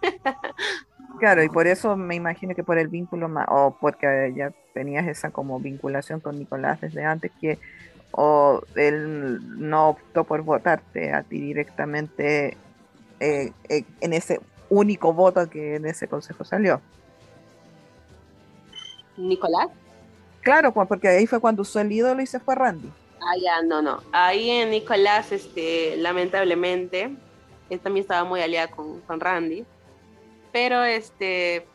Claro, 1.19 1.43
y 1.43 1.49
por 1.49 1.67
eso 1.67 1.97
me 1.97 2.15
imagino 2.15 2.55
que 2.55 2.63
por 2.63 2.77
el 2.77 2.87
vínculo, 2.87 3.29
o 3.49 3.77
porque 3.81 4.33
ya 4.33 4.53
tenías 4.73 5.07
esa 5.07 5.29
como 5.29 5.59
vinculación 5.59 6.21
con 6.21 6.39
Nicolás 6.39 6.79
desde 6.79 7.03
antes, 7.03 7.33
que 7.41 7.59
o 8.15 8.61
él 8.75 9.39
no 9.59 9.89
optó 9.89 10.23
por 10.23 10.41
votarte 10.41 11.13
a 11.13 11.23
ti 11.23 11.39
directamente 11.39 12.57
eh, 13.19 13.51
eh, 13.69 13.83
en 14.01 14.13
ese 14.13 14.39
único 14.69 15.13
voto 15.13 15.49
que 15.49 15.75
en 15.75 15.85
ese 15.85 16.07
consejo 16.07 16.43
salió. 16.43 16.81
¿Nicolás? 19.17 19.67
Claro, 20.41 20.73
porque 20.73 21.07
ahí 21.07 21.27
fue 21.27 21.39
cuando 21.39 21.61
usó 21.61 21.79
el 21.79 21.91
ídolo 21.91 22.21
y 22.21 22.25
se 22.25 22.39
fue 22.39 22.55
Randy. 22.55 22.89
Ah, 23.21 23.35
ya, 23.41 23.61
no, 23.63 23.81
no. 23.81 24.01
Ahí 24.11 24.49
en 24.49 24.69
Nicolás, 24.69 25.31
este, 25.31 25.95
lamentablemente, 25.97 27.15
él 27.69 27.79
también 27.79 28.03
estaba 28.03 28.23
muy 28.23 28.41
aliado 28.41 28.75
con, 28.75 29.01
con 29.01 29.19
Randy 29.19 29.65
pero 30.55 30.85
este 30.85 31.67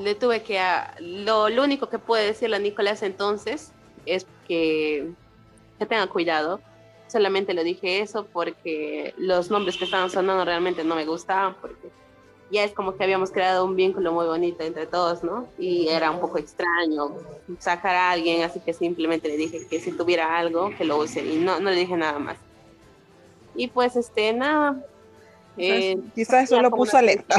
le 0.00 0.14
tuve 0.14 0.42
que 0.42 0.58
lo, 1.00 1.44
único 1.62 1.90
que 1.90 1.98
puede 1.98 2.24
decirle 2.24 2.56
a 2.56 2.58
Nicolás 2.58 3.02
entonces 3.02 3.72
es 4.06 4.26
que, 4.44 5.10
que 5.78 5.86
tenga 5.86 6.06
cuidado 6.06 6.60
solamente 7.14 7.54
le 7.54 7.62
dije 7.62 8.00
eso 8.00 8.26
porque 8.32 9.14
los 9.16 9.48
nombres 9.48 9.76
que 9.76 9.84
estaban 9.84 10.10
sonando 10.10 10.44
realmente 10.44 10.82
no 10.82 10.96
me 10.96 11.06
gustaban 11.06 11.54
porque 11.60 11.88
ya 12.50 12.64
es 12.64 12.72
como 12.72 12.96
que 12.96 13.04
habíamos 13.04 13.30
creado 13.30 13.64
un 13.64 13.76
vínculo 13.76 14.12
muy 14.12 14.26
bonito 14.26 14.64
entre 14.64 14.86
todos, 14.86 15.22
¿no? 15.22 15.46
Y 15.58 15.88
era 15.88 16.10
un 16.10 16.20
poco 16.20 16.38
extraño 16.38 17.16
sacar 17.58 17.94
a 17.94 18.10
alguien, 18.10 18.42
así 18.42 18.60
que 18.60 18.72
simplemente 18.72 19.28
le 19.28 19.36
dije 19.36 19.66
que 19.68 19.80
si 19.80 19.92
tuviera 19.92 20.36
algo, 20.36 20.70
que 20.76 20.84
lo 20.84 20.98
use 20.98 21.24
y 21.24 21.36
no, 21.36 21.58
no 21.60 21.70
le 21.70 21.76
dije 21.76 21.96
nada 21.96 22.18
más. 22.18 22.36
Y 23.54 23.68
pues, 23.68 23.96
este, 23.96 24.32
nada. 24.32 24.84
Eh, 25.56 25.96
quizás 26.14 26.44
eso 26.44 26.60
lo 26.60 26.70
puso 26.70 26.96
alerta. 26.96 27.36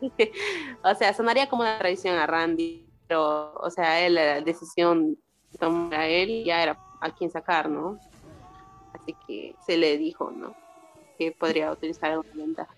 o 0.82 0.94
sea, 0.94 1.14
sonaría 1.14 1.48
como 1.48 1.62
una 1.62 1.78
traición 1.78 2.16
a 2.16 2.26
Randy, 2.26 2.84
pero, 3.06 3.52
o 3.54 3.70
sea, 3.70 4.04
él, 4.04 4.14
la 4.14 4.40
decisión 4.40 5.16
tomar 5.58 5.94
a 5.94 6.06
él 6.06 6.44
ya 6.44 6.62
era 6.62 6.78
a 7.00 7.10
quien 7.10 7.30
sacar, 7.30 7.68
¿no? 7.68 7.98
Así 8.92 9.14
que 9.26 9.54
se 9.66 9.76
le 9.76 9.98
dijo, 9.98 10.30
¿no? 10.30 10.54
Que 11.18 11.32
podría 11.32 11.70
utilizar 11.72 12.10
alguna 12.12 12.44
ventaja. 12.44 12.74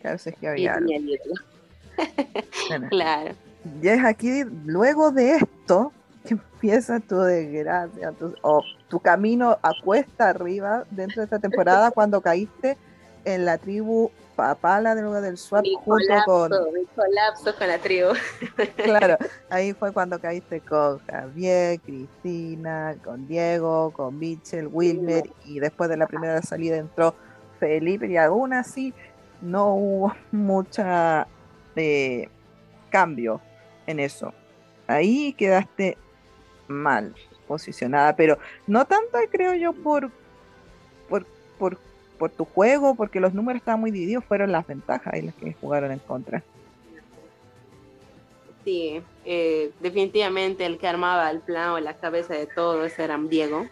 Claro, 0.00 0.16
es 0.16 0.34
que 0.38 0.48
había 0.48 0.78
claro. 2.90 3.34
Y 3.82 3.88
es 3.88 4.04
aquí, 4.04 4.44
luego 4.64 5.10
de 5.10 5.36
esto, 5.36 5.92
que 6.26 6.34
empieza 6.34 7.00
tu 7.00 7.18
desgracia, 7.20 8.12
tu, 8.12 8.34
o 8.42 8.62
tu 8.88 9.00
camino 9.00 9.58
a 9.62 9.70
cuesta 9.82 10.28
arriba 10.28 10.84
dentro 10.90 11.20
de 11.20 11.24
esta 11.24 11.38
temporada 11.38 11.90
cuando 11.94 12.20
caíste 12.20 12.76
en 13.24 13.44
la 13.44 13.58
tribu 13.58 14.10
Papala 14.36 14.94
de 14.94 15.02
lugar 15.02 15.22
del 15.22 15.38
swap 15.38 15.64
junto 15.84 16.14
con. 16.24 16.50
Mi 16.72 16.84
colapso 16.94 17.54
con 17.56 17.68
la 17.68 17.78
tribu. 17.78 18.10
Claro, 18.76 19.16
ahí 19.48 19.72
fue 19.72 19.92
cuando 19.92 20.20
caíste 20.20 20.60
con 20.60 20.98
Javier, 21.06 21.80
Cristina, 21.80 22.96
con 23.04 23.26
Diego, 23.28 23.92
con 23.92 24.18
Mitchell, 24.18 24.68
Wilmer, 24.70 25.24
y 25.44 25.60
después 25.60 25.88
de 25.88 25.96
la 25.96 26.06
primera 26.06 26.42
salida 26.42 26.76
entró 26.76 27.14
Felipe, 27.60 28.06
y 28.06 28.16
aún 28.16 28.52
así 28.52 28.92
no 29.40 29.74
hubo 29.74 30.14
mucha 30.32 31.26
eh, 31.76 32.28
cambio 32.90 33.40
en 33.86 34.00
eso. 34.00 34.32
Ahí 34.86 35.32
quedaste 35.34 35.96
mal 36.68 37.14
posicionada, 37.46 38.16
pero 38.16 38.38
no 38.66 38.86
tanto 38.86 39.18
creo 39.30 39.54
yo 39.54 39.72
por, 39.72 40.10
por, 41.08 41.26
por, 41.58 41.78
por 42.24 42.30
tu 42.30 42.46
juego, 42.46 42.94
porque 42.94 43.20
los 43.20 43.34
números 43.34 43.60
estaban 43.60 43.80
muy 43.80 43.90
divididos, 43.90 44.24
fueron 44.24 44.50
las 44.50 44.66
ventajas 44.66 45.12
y 45.14 45.20
las 45.20 45.34
que 45.34 45.52
jugaron 45.60 45.92
en 45.92 45.98
contra. 45.98 46.42
Sí, 48.64 49.02
eh, 49.26 49.72
definitivamente 49.80 50.64
el 50.64 50.78
que 50.78 50.88
armaba 50.88 51.30
el 51.30 51.40
plan 51.40 51.72
o 51.72 51.80
la 51.80 51.98
cabeza 51.98 52.32
de 52.32 52.46
todo 52.46 52.82
ese 52.86 53.04
era 53.04 53.18
Diego. 53.18 53.66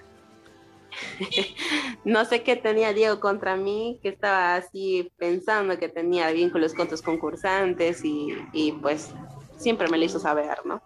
no 2.04 2.26
sé 2.26 2.42
qué 2.42 2.56
tenía 2.56 2.92
Diego 2.92 3.21
contra 3.21 3.56
mí, 3.56 3.99
que 4.02 4.11
estaba 4.11 4.56
así 4.56 5.11
pensando 5.16 5.78
que 5.78 5.88
tenía 5.88 6.30
vínculos 6.30 6.75
con 6.75 6.88
tus 6.88 7.00
concursantes 7.00 8.04
y, 8.04 8.37
y 8.52 8.73
pues 8.73 9.14
siempre 9.56 9.88
me 9.88 9.97
lo 9.97 10.04
hizo 10.04 10.18
saber, 10.18 10.59
¿no? 10.66 10.82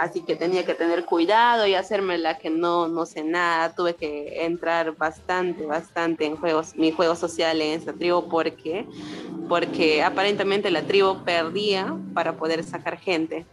Así 0.00 0.22
que 0.22 0.34
tenía 0.34 0.64
que 0.64 0.72
tener 0.72 1.04
cuidado 1.04 1.66
y 1.66 1.74
hacerme 1.74 2.16
la 2.16 2.38
que 2.38 2.48
no, 2.48 2.88
no 2.88 3.04
sé 3.04 3.22
nada. 3.22 3.74
Tuve 3.74 3.96
que 3.96 4.46
entrar 4.46 4.96
bastante, 4.96 5.66
bastante 5.66 6.24
en 6.24 6.36
juegos, 6.36 6.74
mi 6.74 6.90
juego 6.90 7.14
social 7.14 7.60
en 7.60 7.78
esa 7.78 7.92
tribu 7.92 8.26
porque, 8.26 8.86
porque 9.46 10.02
aparentemente 10.02 10.70
la 10.70 10.80
tribu 10.84 11.22
perdía 11.22 11.94
para 12.14 12.32
poder 12.32 12.64
sacar 12.64 12.98
gente 12.98 13.44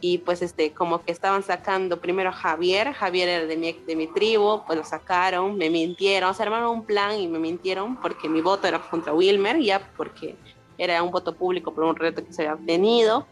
y 0.00 0.16
pues 0.16 0.40
este, 0.40 0.72
como 0.72 1.02
que 1.02 1.12
estaban 1.12 1.42
sacando 1.42 2.00
primero 2.00 2.30
a 2.30 2.32
Javier, 2.32 2.94
Javier 2.94 3.28
era 3.28 3.46
de 3.46 3.56
mi, 3.58 3.72
de 3.72 3.94
mi 3.94 4.06
tribu, 4.06 4.62
pues 4.66 4.78
lo 4.78 4.84
sacaron, 4.86 5.58
me 5.58 5.68
mintieron, 5.68 6.34
se 6.34 6.44
armaron 6.44 6.70
un 6.70 6.86
plan 6.86 7.20
y 7.20 7.28
me 7.28 7.38
mintieron 7.38 8.00
porque 8.00 8.26
mi 8.30 8.40
voto 8.40 8.66
era 8.66 8.78
contra 8.78 9.12
Wilmer, 9.12 9.60
ya 9.60 9.86
porque 9.98 10.34
era 10.78 11.02
un 11.02 11.10
voto 11.10 11.34
público 11.34 11.74
por 11.74 11.84
un 11.84 11.94
reto 11.94 12.24
que 12.24 12.32
se 12.32 12.40
había 12.40 12.54
obtenido, 12.54 13.26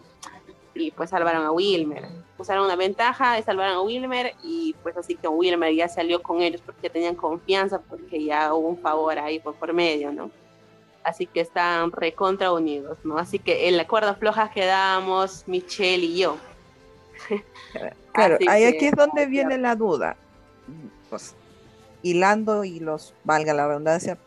y 0.75 0.91
pues 0.91 1.11
salvaron 1.11 1.45
a 1.45 1.53
Wilmer. 1.53 2.05
Usaron 2.39 2.65
una 2.65 2.77
ventaja, 2.77 3.41
salvaron 3.43 3.77
a 3.77 3.83
Wilmer, 3.83 4.35
y 4.43 4.75
pues 4.83 4.97
así 4.97 5.15
que 5.15 5.29
Wilmer 5.29 5.75
ya 5.75 5.89
salió 5.89 6.23
con 6.23 6.41
ellos 6.41 6.63
porque 6.65 6.91
tenían 6.91 7.15
confianza, 7.15 7.81
porque 7.81 8.25
ya 8.25 8.53
hubo 8.55 8.69
un 8.69 8.79
favor 8.79 9.19
ahí 9.19 9.39
por, 9.39 9.55
por 9.55 9.73
medio, 9.73 10.13
¿no? 10.13 10.31
Así 11.05 11.27
que 11.27 11.41
están 11.41 11.91
recontra 11.93 12.53
unidos, 12.53 12.99
¿no? 13.05 13.19
Así 13.19 13.39
que 13.39 13.69
en 13.69 13.77
la 13.77 13.87
cuerda 13.87 14.15
floja 14.15 14.51
quedamos 14.51 15.45
Michelle 15.47 16.05
y 16.05 16.19
yo 16.19 16.37
Claro, 18.13 18.37
ahí 18.47 18.65
aquí 18.65 18.87
es 18.87 18.93
donde 18.93 19.25
viene 19.27 19.57
la 19.57 19.75
duda. 19.75 20.17
Pues, 21.09 21.35
hilando 22.03 22.65
y 22.65 22.79
los, 22.79 23.15
valga 23.25 23.55
la 23.55 23.67
redundancia, 23.69 24.19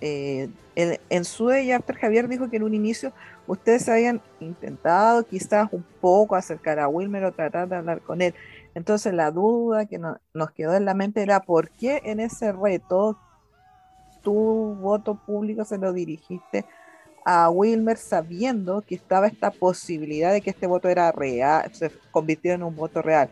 eh, 0.00 0.48
en, 0.74 0.98
en 1.08 1.24
su 1.24 1.50
After 1.50 1.96
Javier 1.96 2.28
dijo 2.28 2.50
que 2.50 2.56
en 2.56 2.62
un 2.62 2.74
inicio 2.74 3.12
ustedes 3.48 3.88
habían 3.88 4.22
intentado 4.38 5.26
quizás 5.26 5.68
un 5.72 5.84
poco 6.00 6.36
acercar 6.36 6.78
a 6.78 6.86
Wilmer 6.86 7.24
o 7.24 7.32
tratar 7.32 7.68
de 7.68 7.76
hablar 7.76 8.00
con 8.02 8.22
él. 8.22 8.34
Entonces 8.74 9.12
la 9.12 9.32
duda 9.32 9.86
que 9.86 9.98
nos 9.98 10.50
quedó 10.52 10.74
en 10.74 10.84
la 10.84 10.94
mente 10.94 11.22
era 11.22 11.40
por 11.40 11.70
qué 11.70 12.00
en 12.04 12.20
ese 12.20 12.52
reto 12.52 13.18
tu 14.22 14.76
voto 14.80 15.16
público 15.16 15.64
se 15.64 15.78
lo 15.78 15.92
dirigiste 15.92 16.64
a 17.24 17.50
Wilmer 17.50 17.96
sabiendo 17.96 18.82
que 18.82 18.94
estaba 18.94 19.26
esta 19.26 19.50
posibilidad 19.50 20.32
de 20.32 20.40
que 20.40 20.50
este 20.50 20.66
voto 20.66 20.88
era 20.88 21.10
real, 21.12 21.70
se 21.74 21.90
convirtiera 22.10 22.54
en 22.54 22.62
un 22.62 22.76
voto 22.76 23.02
real. 23.02 23.28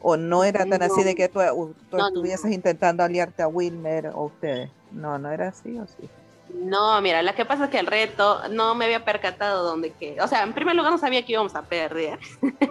O 0.00 0.16
no 0.16 0.44
era 0.44 0.64
tan 0.64 0.82
así 0.82 1.02
de 1.02 1.14
que 1.14 1.28
tú, 1.28 1.40
estuvieses 1.40 2.52
intentando 2.52 3.02
aliarte 3.02 3.42
a 3.42 3.48
Wilmer 3.48 4.08
o 4.14 4.26
ustedes. 4.26 4.70
No, 4.92 5.18
no 5.18 5.30
era 5.30 5.48
así 5.48 5.78
o 5.78 5.86
sí. 5.86 6.08
No, 6.54 7.00
mira, 7.00 7.22
lo 7.22 7.34
que 7.34 7.44
pasa 7.44 7.64
es 7.64 7.70
que 7.70 7.78
el 7.78 7.86
reto 7.86 8.48
no 8.50 8.74
me 8.74 8.86
había 8.86 9.04
percatado 9.04 9.64
donde 9.64 9.92
que, 9.92 10.20
o 10.20 10.28
sea, 10.28 10.42
en 10.42 10.52
primer 10.52 10.74
lugar 10.74 10.92
no 10.92 10.98
sabía 10.98 11.24
que 11.24 11.32
íbamos 11.32 11.54
a 11.54 11.62
perder. 11.62 12.18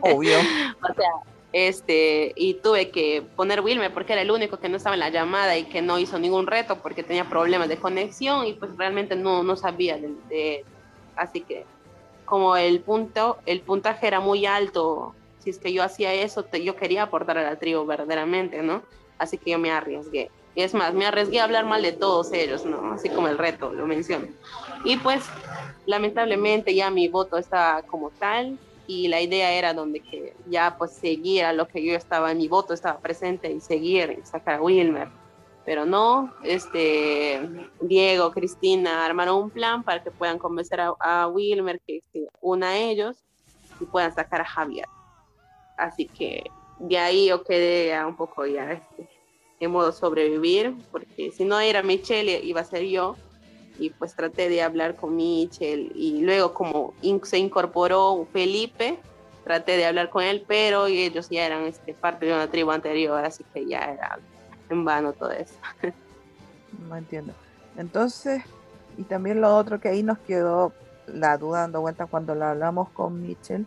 Obvio. 0.02 0.38
o 0.82 0.94
sea, 0.94 1.12
este, 1.54 2.34
y 2.36 2.56
tuve 2.56 2.90
que 2.90 3.24
poner 3.36 3.62
Wilmer 3.62 3.94
porque 3.94 4.14
era 4.14 4.22
el 4.22 4.32
único 4.32 4.60
que 4.60 4.70
no 4.70 4.78
estaba 4.78 4.96
en 4.96 5.00
la 5.00 5.10
llamada 5.10 5.58
y 5.58 5.66
que 5.66 5.82
no 5.82 5.98
hizo 5.98 6.20
ningún 6.20 6.46
reto 6.46 6.80
porque 6.82 7.04
tenía 7.04 7.30
problemas 7.30 7.70
de 7.70 7.78
conexión 7.78 8.46
y 8.46 8.54
pues 8.54 8.76
realmente 8.78 9.16
no, 9.16 9.44
no 9.44 9.56
sabía 9.56 9.98
de, 9.98 10.66
así 11.16 11.42
que 11.42 11.66
como 12.26 12.58
el 12.58 12.82
punto, 12.82 13.38
el 13.46 13.62
puntaje 13.62 14.06
era 14.06 14.20
muy 14.20 14.46
alto, 14.46 15.16
si 15.40 15.50
es 15.50 15.60
que 15.60 15.72
yo 15.72 15.82
hacía 15.82 16.14
eso, 16.14 16.46
yo 16.52 16.76
quería 16.76 17.04
aportar 17.04 17.38
a 17.38 17.44
la 17.44 17.56
tribu 17.56 17.86
verdaderamente, 17.86 18.62
¿no? 18.62 18.84
Así 19.18 19.38
que 19.38 19.52
yo 19.52 19.60
me 19.60 19.72
arriesgué. 19.72 20.30
Y 20.58 20.64
es 20.64 20.74
más, 20.74 20.92
me 20.96 21.06
arriesgué 21.06 21.40
a 21.40 21.44
hablar 21.44 21.66
mal 21.66 21.84
de 21.84 21.92
todos 21.92 22.34
ellos, 22.34 22.66
¿no? 22.66 22.94
Así 22.94 23.10
como 23.10 23.28
el 23.28 23.38
reto, 23.38 23.72
lo 23.72 23.86
menciono. 23.86 24.26
Y 24.84 24.98
pues, 24.98 25.24
lamentablemente 25.86 26.74
ya 26.74 26.90
mi 26.90 27.08
voto 27.08 27.38
está 27.38 27.84
como 27.86 28.10
tal, 28.10 28.58
y 28.88 29.08
la 29.08 29.22
idea 29.22 29.52
era 29.52 29.76
donde 29.76 30.00
que 30.00 30.36
ya 30.48 30.76
pues 30.76 30.94
seguía 30.94 31.54
lo 31.54 31.68
que 31.68 31.86
yo 31.86 31.94
estaba, 31.94 32.34
mi 32.34 32.48
voto 32.48 32.74
estaba 32.74 32.98
presente 32.98 33.52
y 33.52 33.60
seguir 33.60 34.18
y 34.20 34.26
sacar 34.26 34.56
a 34.56 34.62
Wilmer. 34.64 35.10
Pero 35.64 35.86
no, 35.86 36.34
este, 36.42 37.40
Diego, 37.80 38.32
Cristina 38.32 39.06
armaron 39.06 39.44
un 39.44 39.50
plan 39.52 39.84
para 39.84 40.02
que 40.02 40.10
puedan 40.10 40.40
convencer 40.40 40.82
a, 40.82 41.28
Wilmer 41.28 41.80
que 41.86 42.02
se 42.12 42.26
una 42.42 42.70
a 42.70 42.78
ellos 42.78 43.18
y 43.80 43.86
puedan 43.86 44.12
sacar 44.12 44.42
a 44.42 44.46
Javier. 44.46 44.88
Así 45.78 46.08
que 46.08 46.50
de 46.80 46.98
ahí 46.98 47.28
yo 47.28 47.44
quedé 47.44 48.04
un 48.04 48.16
poco 48.16 48.48
ya 48.48 48.72
este, 48.72 49.17
en 49.60 49.72
modo 49.72 49.92
sobrevivir, 49.92 50.76
porque 50.92 51.32
si 51.32 51.46
no 51.46 51.60
era 51.60 51.82
Michelle 51.82 52.40
iba 52.44 52.62
a 52.62 52.66
ser 52.66 52.84
yo 52.84 53.16
y 53.80 53.90
pues 53.92 54.16
traté 54.16 54.50
de 54.50 54.62
hablar 54.62 54.96
con 54.96 55.16
Michel 55.16 55.92
y 55.96 56.22
luego 56.22 56.54
como 56.54 56.94
se 57.24 57.38
incorporó 57.38 58.28
Felipe, 58.32 59.00
traté 59.44 59.78
de 59.78 59.86
hablar 59.86 60.10
con 60.10 60.24
él, 60.24 60.44
pero 60.48 60.88
ellos 60.88 61.30
ya 61.30 61.46
eran 61.46 61.64
este, 61.64 61.94
parte 61.94 62.26
de 62.26 62.34
una 62.34 62.50
tribu 62.50 62.72
anterior, 62.72 63.24
así 63.24 63.44
que 63.54 63.66
ya 63.66 63.80
era 63.80 64.20
en 64.70 64.84
vano 64.84 65.14
todo 65.14 65.32
eso. 65.32 65.56
No 66.90 66.96
entiendo. 66.96 67.34
Entonces, 67.78 68.44
y 68.98 69.04
también 69.04 69.42
lo 69.42 69.56
otro 69.56 69.80
que 69.80 69.90
ahí 69.90 70.04
nos 70.04 70.18
quedó 70.20 70.74
la 71.08 71.38
duda 71.38 71.62
dando 71.62 71.82
vuelta 71.82 72.06
cuando 72.06 72.36
la 72.36 72.52
hablamos 72.52 72.90
con 72.90 73.22
Michel, 73.22 73.66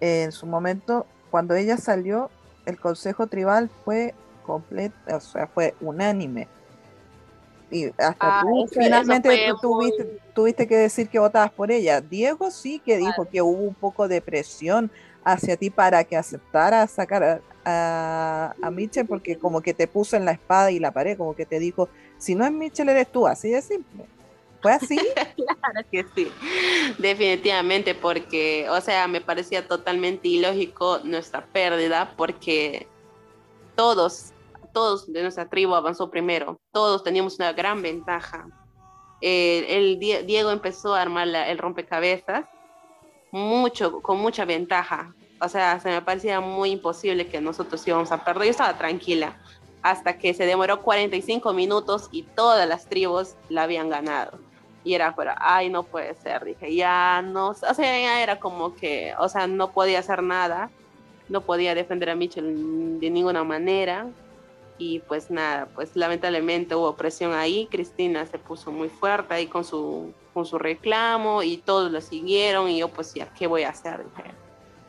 en 0.00 0.32
su 0.32 0.46
momento, 0.46 1.06
cuando 1.30 1.54
ella 1.54 1.76
salió, 1.76 2.28
el 2.66 2.78
consejo 2.78 3.28
tribal 3.28 3.70
fue 3.84 4.14
completo, 4.42 4.94
o 5.16 5.20
sea, 5.20 5.46
fue 5.46 5.74
unánime 5.80 6.48
y 7.72 7.86
hasta 7.86 8.16
ah, 8.20 8.42
tú 8.42 8.68
finalmente 8.70 9.50
tuviste, 10.34 10.68
que 10.68 10.76
decir 10.76 11.08
que 11.08 11.18
votabas 11.18 11.50
por 11.50 11.72
ella. 11.72 12.02
Diego 12.02 12.50
sí 12.50 12.78
que 12.78 12.98
dijo 12.98 13.26
que 13.30 13.40
hubo 13.40 13.62
un 13.62 13.74
poco 13.74 14.08
de 14.08 14.20
presión 14.20 14.90
hacia 15.24 15.56
ti 15.56 15.70
para 15.70 16.04
que 16.04 16.16
aceptara 16.16 16.86
sacar 16.86 17.40
a, 17.64 18.54
a, 18.62 18.70
Mitchell 18.70 19.06
porque 19.06 19.38
como 19.38 19.62
que 19.62 19.72
te 19.72 19.86
puso 19.86 20.16
en 20.16 20.26
la 20.26 20.32
espada 20.32 20.70
y 20.70 20.78
la 20.80 20.90
pared, 20.90 21.16
como 21.16 21.34
que 21.34 21.46
te 21.46 21.58
dijo, 21.58 21.88
si 22.18 22.34
no 22.34 22.44
es 22.44 22.52
Mitchell 22.52 22.90
eres 22.90 23.10
tú, 23.10 23.26
así 23.26 23.50
de 23.50 23.62
simple. 23.62 24.04
¿Fue 24.60 24.72
así? 24.72 24.96
claro 25.36 25.86
que 25.90 26.04
sí, 26.14 26.30
definitivamente, 26.98 27.94
porque, 27.94 28.66
o 28.68 28.80
sea, 28.80 29.08
me 29.08 29.20
parecía 29.20 29.66
totalmente 29.66 30.28
ilógico 30.28 31.00
nuestra 31.04 31.46
pérdida 31.46 32.12
porque 32.16 32.86
todos 33.74 34.31
todos 34.72 35.12
de 35.12 35.22
nuestra 35.22 35.48
tribu 35.48 35.74
avanzó 35.74 36.10
primero, 36.10 36.60
todos 36.72 37.02
teníamos 37.04 37.38
una 37.38 37.52
gran 37.52 37.82
ventaja. 37.82 38.46
el 39.20 39.98
Diego 39.98 40.50
empezó 40.50 40.94
a 40.94 41.02
armar 41.02 41.28
el 41.28 41.58
rompecabezas 41.58 42.46
mucho, 43.32 44.00
con 44.02 44.18
mucha 44.18 44.44
ventaja. 44.44 45.14
O 45.40 45.48
sea, 45.48 45.80
se 45.80 45.90
me 45.90 46.02
parecía 46.02 46.40
muy 46.40 46.70
imposible 46.70 47.26
que 47.26 47.40
nosotros 47.40 47.86
íbamos 47.86 48.12
a 48.12 48.24
perder. 48.24 48.44
Yo 48.44 48.50
estaba 48.50 48.78
tranquila 48.78 49.36
hasta 49.82 50.16
que 50.16 50.32
se 50.34 50.46
demoró 50.46 50.82
45 50.82 51.52
minutos 51.52 52.08
y 52.12 52.22
todas 52.22 52.68
las 52.68 52.86
tribus 52.86 53.34
la 53.48 53.64
habían 53.64 53.88
ganado. 53.88 54.38
Y 54.84 54.94
era, 54.94 55.14
pero, 55.16 55.32
ay, 55.38 55.68
no 55.70 55.82
puede 55.82 56.14
ser. 56.14 56.44
Dije, 56.44 56.74
ya 56.74 57.22
no, 57.22 57.48
o 57.48 57.54
sea, 57.54 57.74
ya 57.74 58.22
era 58.22 58.38
como 58.38 58.74
que, 58.74 59.14
o 59.18 59.28
sea, 59.28 59.46
no 59.46 59.72
podía 59.72 59.98
hacer 59.98 60.22
nada. 60.22 60.70
No 61.28 61.40
podía 61.40 61.74
defender 61.74 62.10
a 62.10 62.16
Mitchell 62.16 63.00
de 63.00 63.10
ninguna 63.10 63.42
manera 63.42 64.06
y 64.78 65.00
pues 65.00 65.30
nada, 65.30 65.66
pues 65.74 65.94
lamentablemente 65.94 66.74
hubo 66.74 66.96
presión 66.96 67.32
ahí, 67.32 67.68
Cristina 67.70 68.26
se 68.26 68.38
puso 68.38 68.72
muy 68.72 68.88
fuerte 68.88 69.34
ahí 69.34 69.46
con 69.46 69.64
su, 69.64 70.12
con 70.34 70.44
su 70.44 70.58
reclamo 70.58 71.42
y 71.42 71.58
todos 71.58 71.90
lo 71.92 72.00
siguieron 72.00 72.68
y 72.68 72.78
yo 72.78 72.88
pues 72.88 73.14
ya, 73.14 73.32
¿qué 73.34 73.46
voy 73.46 73.62
a 73.62 73.70
hacer? 73.70 74.04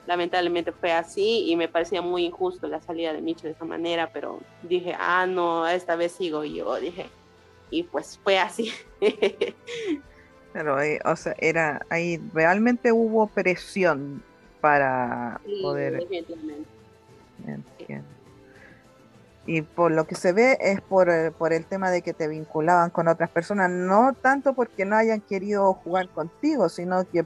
Lamentablemente 0.07 0.71
fue 0.71 0.91
así 0.91 1.45
y 1.47 1.55
me 1.55 1.67
parecía 1.67 2.01
muy 2.01 2.25
injusto 2.25 2.67
la 2.67 2.81
salida 2.81 3.13
de 3.13 3.21
Micho 3.21 3.47
de 3.47 3.53
esa 3.53 3.65
manera, 3.65 4.11
pero 4.11 4.39
dije, 4.63 4.95
ah, 4.97 5.25
no, 5.25 5.67
esta 5.67 5.95
vez 5.95 6.11
sigo 6.13 6.43
yo, 6.43 6.75
dije, 6.79 7.07
y 7.69 7.83
pues 7.83 8.19
fue 8.23 8.37
así. 8.37 8.71
Pero, 10.53 10.79
eh, 10.79 10.99
o 11.03 11.15
sea, 11.15 11.33
era 11.39 11.83
ahí, 11.89 12.21
realmente 12.31 12.91
hubo 12.91 13.25
presión 13.25 14.21
para 14.61 15.41
poder... 15.63 16.05
Entiendo 17.45 18.13
y 19.45 19.61
por 19.61 19.91
lo 19.91 20.05
que 20.05 20.15
se 20.15 20.31
ve 20.31 20.57
es 20.61 20.81
por, 20.81 21.09
eh, 21.09 21.31
por, 21.31 21.51
el 21.51 21.65
tema 21.65 21.91
de 21.91 22.01
que 22.01 22.13
te 22.13 22.27
vinculaban 22.27 22.89
con 22.89 23.07
otras 23.07 23.29
personas, 23.29 23.69
no 23.69 24.13
tanto 24.13 24.53
porque 24.53 24.85
no 24.85 24.95
hayan 24.95 25.21
querido 25.21 25.73
jugar 25.73 26.07
contigo, 26.09 26.69
sino 26.69 27.03
que 27.09 27.25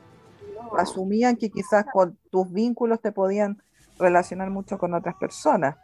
asumían 0.77 1.35
que 1.35 1.49
quizás 1.49 1.85
con 1.91 2.17
tus 2.31 2.51
vínculos 2.51 2.99
te 3.01 3.11
podían 3.11 3.61
relacionar 3.99 4.49
mucho 4.49 4.77
con 4.77 4.93
otras 4.93 5.15
personas. 5.15 5.75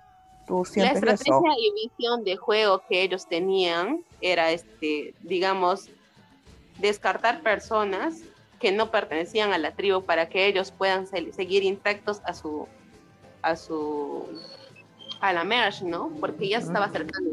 ¿Tú 0.48 0.63
La 0.75 0.92
estrategia 0.92 1.52
y 1.58 1.88
visión 1.88 2.24
de 2.24 2.36
juego 2.36 2.82
que 2.90 3.04
ellos 3.04 3.28
tenían 3.28 4.04
era, 4.20 4.52
este, 4.52 5.13
digamos, 5.22 5.90
descartar 6.80 7.42
personas 7.42 8.22
que 8.60 8.72
no 8.72 8.92
pertenecían 8.92 9.54
a 9.54 9.58
la 9.58 9.72
tribu 9.72 10.04
para 10.04 10.28
que 10.28 10.48
ellos 10.48 10.72
puedan 10.72 11.08
seguir 11.08 11.63
intactos 11.63 12.22
a 12.25 12.34
su, 12.34 12.68
a 13.42 13.56
su 13.56 14.28
a 15.24 15.32
la 15.32 15.46
merge, 15.46 15.86
¿no? 15.86 16.10
Porque 16.20 16.50
ya 16.50 16.60
se 16.60 16.68
estaba 16.68 16.88
acercando 16.88 17.32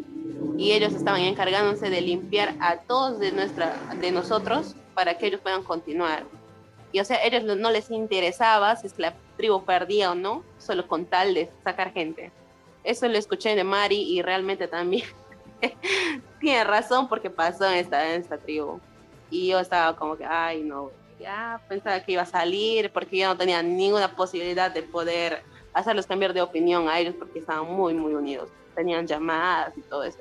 y 0.57 0.71
ellos 0.71 0.95
estaban 0.95 1.23
encargándose 1.23 1.91
de 1.91 2.01
limpiar 2.01 2.55
a 2.61 2.77
todos 2.77 3.19
de, 3.19 3.33
nuestra, 3.33 3.75
de 4.01 4.13
nosotros 4.13 4.77
para 4.95 5.19
que 5.19 5.27
ellos 5.27 5.41
puedan 5.41 5.65
continuar. 5.65 6.23
Y 6.93 7.01
o 7.01 7.05
sea, 7.05 7.17
a 7.17 7.25
ellos 7.25 7.43
no 7.43 7.71
les 7.73 7.91
interesaba 7.91 8.77
si 8.77 8.87
es 8.87 8.93
que 8.93 9.03
la 9.03 9.15
tribu 9.37 9.65
perdía 9.65 10.13
o 10.13 10.15
no, 10.15 10.45
solo 10.59 10.87
con 10.87 11.05
tal 11.05 11.35
de 11.35 11.51
sacar 11.65 11.93
gente. 11.93 12.31
Eso 12.85 13.09
lo 13.09 13.19
escuché 13.19 13.57
de 13.57 13.65
Mari 13.65 14.01
y 14.01 14.23
realmente 14.23 14.69
también 14.69 15.07
tiene 16.41 16.63
razón 16.63 17.09
porque 17.09 17.29
pasó 17.29 17.69
en 17.69 17.79
esta, 17.79 18.15
en 18.15 18.21
esta 18.21 18.39
tribu. 18.39 18.79
Y 19.31 19.49
yo 19.49 19.59
estaba 19.59 19.97
como 19.97 20.17
que, 20.17 20.25
ay, 20.25 20.63
no, 20.63 20.93
ya 21.19 21.61
pensaba 21.69 21.99
que 22.05 22.13
iba 22.13 22.23
a 22.23 22.27
salir 22.27 22.93
porque 22.93 23.17
ya 23.17 23.27
no 23.27 23.37
tenía 23.37 23.65
ninguna 23.65 24.15
posibilidad 24.15 24.71
de 24.71 24.85
poder 24.85 25.43
hacerlos 25.73 26.07
cambiar 26.07 26.33
de 26.33 26.43
opinión 26.43 26.89
a 26.89 26.99
ellos 26.99 27.15
porque 27.19 27.41
estaban 27.41 27.71
muy, 27.71 27.95
muy 27.95 28.15
unidos. 28.15 28.49
Tenían 28.75 29.07
llamadas 29.07 29.77
y 29.77 29.81
todo 29.83 30.05
eso. 30.05 30.19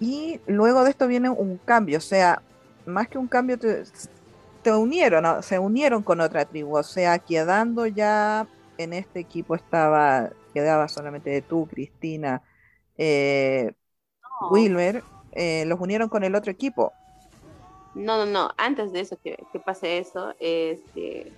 Y 0.00 0.40
luego 0.46 0.82
de 0.82 0.90
esto 0.90 1.06
viene 1.06 1.30
un 1.30 1.58
cambio, 1.58 1.98
o 1.98 2.00
sea, 2.00 2.42
más 2.86 3.08
que 3.08 3.18
un 3.18 3.28
cambio, 3.28 3.58
te, 3.58 4.72
unieron, 4.72 5.42
se 5.42 5.58
unieron 5.58 6.02
con 6.02 6.20
otra 6.20 6.44
tribu, 6.44 6.76
o 6.76 6.82
sea, 6.82 7.18
quedando 7.18 7.86
ya 7.86 8.46
en 8.78 8.92
este 8.94 9.20
equipo 9.20 9.54
estaba, 9.54 10.30
quedaba 10.52 10.88
solamente 10.88 11.40
tú, 11.42 11.68
Cristina, 11.70 12.42
eh, 12.98 13.74
Wilmer, 14.50 15.04
eh, 15.32 15.64
los 15.66 15.80
unieron 15.80 16.08
con 16.08 16.24
el 16.24 16.34
otro 16.34 16.50
equipo. 16.50 16.92
No, 17.94 18.16
no, 18.16 18.26
no. 18.26 18.52
Antes 18.56 18.92
de 18.92 19.00
eso, 19.00 19.18
que, 19.22 19.36
que 19.52 19.58
pase 19.58 19.98
eso, 19.98 20.34
este, 20.40 21.32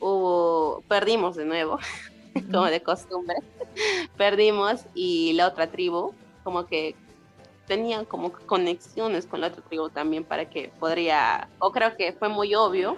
hubo, 0.00 0.82
perdimos 0.88 1.36
de 1.36 1.44
nuevo, 1.44 1.78
como 2.52 2.66
de 2.66 2.82
costumbre. 2.82 3.36
perdimos 4.16 4.84
y 4.94 5.32
la 5.34 5.46
otra 5.46 5.68
tribu, 5.68 6.12
como 6.44 6.66
que 6.66 6.94
tenían 7.66 8.04
como 8.04 8.32
conexiones 8.32 9.26
con 9.26 9.40
la 9.40 9.46
otra 9.46 9.62
tribu 9.62 9.88
también 9.88 10.24
para 10.24 10.48
que 10.50 10.70
podría, 10.80 11.48
o 11.58 11.72
creo 11.72 11.96
que 11.96 12.12
fue 12.12 12.28
muy 12.28 12.54
obvio 12.54 12.96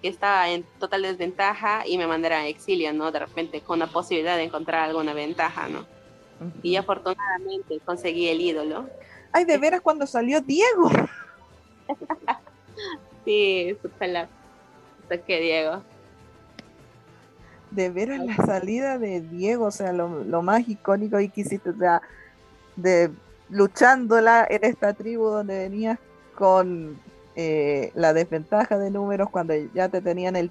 que 0.00 0.08
estaba 0.08 0.48
en 0.48 0.64
total 0.78 1.02
desventaja 1.02 1.86
y 1.86 1.98
me 1.98 2.06
mandara 2.06 2.40
a 2.40 2.46
exilio, 2.46 2.92
¿no? 2.92 3.10
De 3.10 3.18
repente 3.18 3.60
con 3.60 3.78
la 3.78 3.86
posibilidad 3.86 4.36
de 4.36 4.44
encontrar 4.44 4.88
alguna 4.88 5.12
ventaja, 5.12 5.68
¿no? 5.68 5.84
Y 6.62 6.76
afortunadamente 6.76 7.80
conseguí 7.84 8.28
el 8.28 8.40
ídolo. 8.40 8.88
Ay, 9.30 9.44
de 9.44 9.58
veras 9.58 9.82
cuando 9.82 10.06
salió 10.06 10.40
Diego. 10.40 10.90
sí, 13.24 13.76
su 13.82 13.90
que 15.18 15.40
Diego. 15.40 15.82
De 17.70 17.90
ver 17.90 18.12
a 18.12 18.18
la 18.18 18.36
salida 18.36 18.98
de 18.98 19.20
Diego, 19.20 19.66
o 19.66 19.70
sea, 19.70 19.92
lo, 19.92 20.42
más 20.42 20.68
icónico 20.68 21.20
y 21.20 21.28
que 21.28 21.42
hiciste, 21.42 21.70
o 21.70 21.76
sea, 21.76 22.02
de 22.76 23.10
luchándola 23.48 24.46
en 24.48 24.64
esta 24.64 24.94
tribu 24.94 25.26
donde 25.26 25.58
venías 25.58 25.98
con 26.36 26.98
eh, 27.36 27.90
la 27.94 28.12
desventaja 28.12 28.78
de 28.78 28.90
números 28.90 29.28
cuando 29.30 29.54
ya 29.74 29.88
te 29.88 30.00
tenían 30.00 30.36
el 30.36 30.50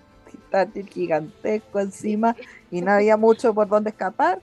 táctil 0.49 0.87
gigantesco 0.87 1.79
encima 1.79 2.35
y 2.71 2.81
no 2.81 2.91
había 2.91 3.17
mucho 3.17 3.53
por 3.53 3.67
donde 3.67 3.89
escapar. 3.89 4.39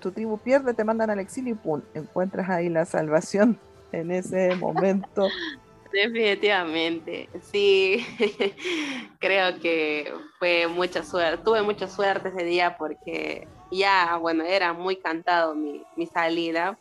Tu 0.00 0.10
tribu 0.10 0.36
pierde, 0.38 0.74
te 0.74 0.84
mandan 0.84 1.10
al 1.10 1.20
exilio 1.20 1.54
y 1.54 1.56
pum, 1.56 1.80
encuentras 1.94 2.50
ahí 2.50 2.68
la 2.68 2.84
salvación 2.84 3.58
en 3.92 4.10
ese 4.10 4.56
momento 4.56 5.28
Definitivamente, 5.92 7.28
sí, 7.42 8.04
creo 9.18 9.60
que 9.60 10.12
fue 10.38 10.66
mucha 10.66 11.04
suerte, 11.04 11.44
tuve 11.44 11.62
mucha 11.62 11.86
suerte 11.86 12.30
ese 12.30 12.44
día 12.44 12.76
porque 12.78 13.46
ya, 13.70 14.16
bueno, 14.16 14.44
era 14.44 14.72
muy 14.72 14.96
cantado 14.96 15.54
mi, 15.54 15.82
mi 15.96 16.06
salida. 16.06 16.78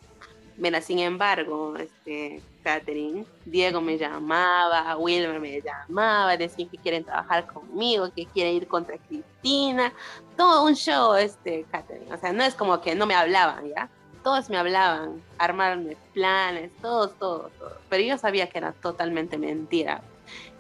Mira, 0.58 0.80
sin 0.82 1.00
embargo, 1.00 1.76
este, 1.76 2.42
Catherine, 2.64 3.26
Diego 3.46 3.82
me 3.82 3.98
llamaba, 3.98 4.96
Wilmer 4.96 5.40
me 5.40 5.62
llamaba, 5.62 6.38
decían 6.38 6.70
que 6.70 6.78
quieren 6.78 7.04
trabajar 7.04 7.48
conmigo, 7.48 8.12
que 8.14 8.26
quieren 8.28 8.56
ir 8.56 8.68
contra 8.68 8.98
Cristina, 8.98 9.92
todo 10.38 10.66
un 10.66 10.76
show, 10.76 11.16
este, 11.16 11.66
Catherine, 11.72 12.14
o 12.14 12.18
sea, 12.18 12.32
no 12.32 12.44
es 12.44 12.54
como 12.54 12.80
que 12.82 12.96
no 12.96 13.06
me 13.06 13.16
hablaban, 13.16 13.68
¿ya? 13.68 13.90
Todos 14.24 14.50
me 14.50 14.58
hablaban, 14.58 15.22
armarme 15.38 15.98
planes, 16.14 16.72
todos, 16.82 17.18
todos, 17.18 17.52
todos. 17.58 17.74
Pero 17.90 18.04
yo 18.04 18.18
sabía 18.18 18.48
que 18.48 18.58
era 18.58 18.72
totalmente 18.74 19.38
mentira. 19.38 20.02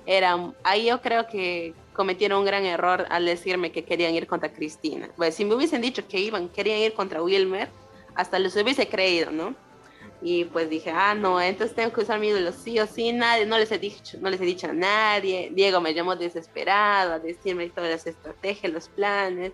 Era, 0.05 0.53
ahí 0.63 0.87
yo 0.87 1.01
creo 1.01 1.27
que 1.27 1.73
cometieron 1.93 2.39
un 2.39 2.45
gran 2.45 2.65
error 2.65 3.05
al 3.09 3.25
decirme 3.25 3.71
que 3.71 3.83
querían 3.83 4.15
ir 4.15 4.27
contra 4.27 4.51
Cristina. 4.51 5.09
Pues 5.15 5.35
si 5.35 5.45
me 5.45 5.55
hubiesen 5.55 5.81
dicho 5.81 6.07
que 6.07 6.19
iban, 6.19 6.49
querían 6.49 6.79
ir 6.79 6.93
contra 6.93 7.21
Wilmer, 7.21 7.69
hasta 8.15 8.39
les 8.39 8.55
hubiese 8.55 8.87
creído, 8.87 9.31
¿no? 9.31 9.55
Y 10.23 10.45
pues 10.45 10.69
dije, 10.69 10.91
ah, 10.91 11.15
no, 11.15 11.41
entonces 11.41 11.75
tengo 11.75 11.91
que 11.91 12.01
usar 12.01 12.19
mi 12.19 12.27
ídolo 12.27 12.51
sí 12.51 12.79
o 12.79 12.85
sí, 12.85 13.11
nadie, 13.11 13.47
no 13.47 13.57
les 13.57 13.71
he 13.71 13.79
dicho, 13.79 14.19
no 14.21 14.29
les 14.29 14.39
he 14.39 14.45
dicho 14.45 14.67
a 14.67 14.73
nadie. 14.73 15.49
Diego 15.51 15.81
me 15.81 15.95
llamó 15.95 16.15
desesperado 16.15 17.13
a 17.13 17.19
decirme 17.19 17.69
todas 17.69 17.89
las 17.89 18.05
estrategias, 18.05 18.71
los 18.71 18.87
planes 18.89 19.51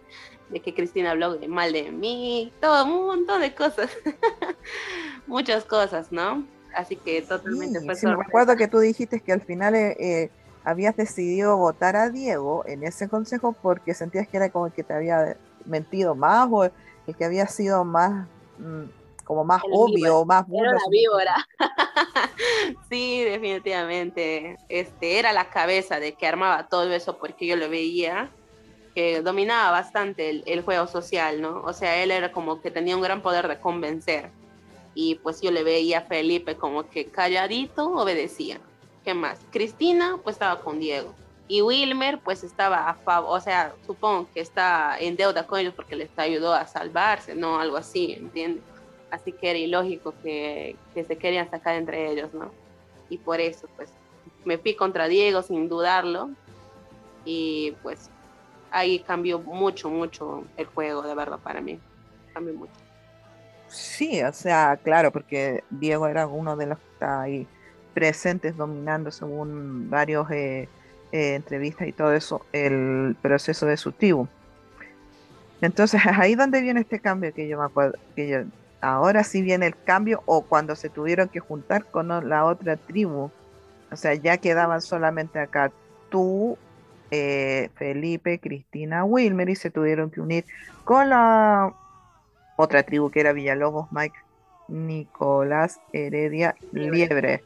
de 0.50 0.60
que 0.62 0.74
Cristina 0.74 1.12
habló 1.12 1.36
de 1.36 1.48
mal 1.48 1.74
de 1.74 1.92
mí, 1.92 2.52
todo, 2.62 2.86
un 2.86 3.08
montón 3.08 3.42
de 3.42 3.54
cosas, 3.54 3.90
muchas 5.28 5.66
cosas, 5.66 6.12
¿no? 6.12 6.46
Así 6.76 6.96
que 6.96 7.22
totalmente 7.22 7.80
sí, 7.96 8.06
me 8.06 8.16
recuerdo 8.16 8.56
que 8.56 8.68
tú 8.68 8.80
dijiste 8.80 9.20
que 9.20 9.32
al 9.32 9.42
final 9.42 9.76
eh, 9.76 9.96
eh, 10.00 10.30
habías 10.64 10.96
decidido 10.96 11.58
votar 11.58 11.96
a 11.96 12.10
Diego 12.10 12.64
en 12.68 12.84
ese 12.84 13.10
consejo 13.10 13.56
porque 13.62 13.94
sentías 13.94 14.28
que 14.28 14.38
era 14.38 14.50
como 14.50 14.68
el 14.68 14.74
que 14.74 14.84
te 14.84 14.94
había 14.94 15.38
mentido 15.66 16.14
más 16.14 16.48
o 16.52 16.66
el 16.66 16.72
que 17.18 17.26
había 17.26 17.48
sido 17.48 17.84
más 17.84 18.28
mm, 18.60 18.84
como 19.28 19.44
más 19.44 19.62
obvio, 19.70 20.24
más 20.24 20.48
bueno. 20.48 20.70
Era 20.70 20.78
una 20.78 20.90
víbora. 20.90 21.48
sí, 22.90 23.26
definitivamente. 23.26 24.58
Este 24.70 25.20
era 25.20 25.34
la 25.34 25.50
cabeza 25.50 26.00
de 26.00 26.14
que 26.14 26.26
armaba 26.26 26.70
todo 26.70 26.90
eso 26.94 27.18
porque 27.18 27.46
yo 27.46 27.58
lo 27.58 27.70
veía 27.70 28.32
que 28.98 29.22
dominaba 29.22 29.70
bastante 29.70 30.42
el, 30.44 30.62
juego 30.64 30.88
social, 30.88 31.40
¿no? 31.40 31.62
O 31.62 31.72
sea, 31.72 32.02
él 32.02 32.10
era 32.10 32.32
como 32.32 32.62
que 32.62 32.72
tenía 32.72 32.96
un 32.96 33.04
gran 33.04 33.22
poder 33.22 33.48
de 33.48 33.60
convencer. 33.60 34.32
Y 34.96 35.14
pues 35.22 35.40
yo 35.40 35.52
le 35.52 35.64
veía 35.64 36.00
a 36.00 36.02
Felipe 36.02 36.56
como 36.56 36.90
que 36.90 37.06
calladito 37.06 37.92
obedecía. 37.92 38.60
¿Qué 39.06 39.14
más? 39.14 39.38
Cristina 39.52 40.18
pues 40.24 40.38
estaba 40.38 40.62
con 40.62 40.80
Diego. 40.80 41.14
Y 41.48 41.62
Wilmer 41.62 42.18
pues 42.24 42.44
estaba 42.44 42.90
a 42.90 42.96
favor, 42.96 43.38
o 43.38 43.40
sea, 43.40 43.76
supongo 43.86 44.28
que 44.34 44.40
está 44.40 44.98
en 45.00 45.16
deuda 45.16 45.46
con 45.46 45.60
ellos 45.60 45.76
porque 45.76 45.96
les 45.96 46.10
ayudó 46.18 46.56
a 46.56 46.66
salvarse, 46.66 47.36
¿no? 47.36 47.60
Algo 47.60 47.78
así, 47.78 48.14
¿entiendes? 48.14 48.64
Así 49.12 49.32
que 49.32 49.52
era 49.52 49.60
ilógico 49.60 50.16
que, 50.24 50.76
que 50.96 51.04
se 51.04 51.20
querían 51.20 51.52
sacar 51.52 51.76
entre 51.76 52.12
ellos, 52.12 52.34
¿no? 52.34 52.50
Y 53.12 53.20
por 53.20 53.42
eso 53.42 53.68
pues 53.76 53.92
me 54.44 54.58
fui 54.58 54.74
contra 54.74 55.08
Diego 55.08 55.44
sin 55.44 55.70
dudarlo. 55.70 56.32
Y 57.26 57.74
pues 57.84 58.10
ahí 58.72 59.00
cambió 59.00 59.40
mucho, 59.40 59.90
mucho 59.90 60.46
el 60.58 60.66
juego, 60.66 61.02
de 61.02 61.16
verdad, 61.16 61.40
para 61.40 61.62
mí. 61.62 61.80
Cambió 62.34 62.54
mucho. 62.54 62.74
Sí, 63.68 64.22
o 64.24 64.32
sea, 64.32 64.78
claro, 64.82 65.12
porque 65.12 65.64
Diego 65.70 66.08
era 66.08 66.28
uno 66.28 66.56
de 66.56 66.68
los 66.68 66.78
que 66.78 66.86
está 66.94 67.22
ahí 67.22 67.48
presentes 67.94 68.56
dominando 68.56 69.12
según 69.12 69.90
varios 69.90 70.30
eh, 70.32 70.70
eh, 71.12 71.36
entrevistas 71.36 71.88
y 71.88 71.94
todo 71.94 72.14
eso 72.14 72.46
el 72.54 73.16
proceso 73.22 73.66
de 73.66 73.78
su 73.78 73.92
tribu. 73.92 74.28
Entonces 75.62 76.02
ahí 76.06 76.36
donde 76.36 76.62
viene 76.62 76.82
este 76.82 77.00
cambio 77.00 77.34
que 77.34 77.48
yo 77.48 77.58
me 77.58 77.66
acuerdo, 77.66 77.98
que 78.16 78.28
yo, 78.28 78.38
ahora 78.82 79.24
sí 79.24 79.42
viene 79.42 79.68
el 79.68 79.76
cambio 79.84 80.22
o 80.26 80.44
cuando 80.44 80.76
se 80.76 80.90
tuvieron 80.90 81.28
que 81.30 81.40
juntar 81.40 81.86
con 81.86 82.08
la 82.08 82.46
otra 82.46 82.78
tribu, 82.78 83.32
o 83.92 83.96
sea, 83.96 84.14
ya 84.14 84.38
quedaban 84.38 84.82
solamente 84.82 85.40
acá 85.40 85.72
tú, 86.10 86.58
eh, 87.12 87.70
Felipe, 87.76 88.40
Cristina, 88.40 89.04
Wilmer 89.04 89.50
y 89.50 89.56
se 89.56 89.72
tuvieron 89.72 90.10
que 90.10 90.22
unir 90.22 90.46
con 90.84 91.10
la 91.10 91.74
otra 92.56 92.84
tribu 92.84 93.10
que 93.10 93.20
era 93.22 93.34
Villalobos, 93.34 93.92
Mike, 93.92 94.18
Nicolás, 94.68 95.80
Heredia, 95.94 96.56
Liebre. 96.72 97.44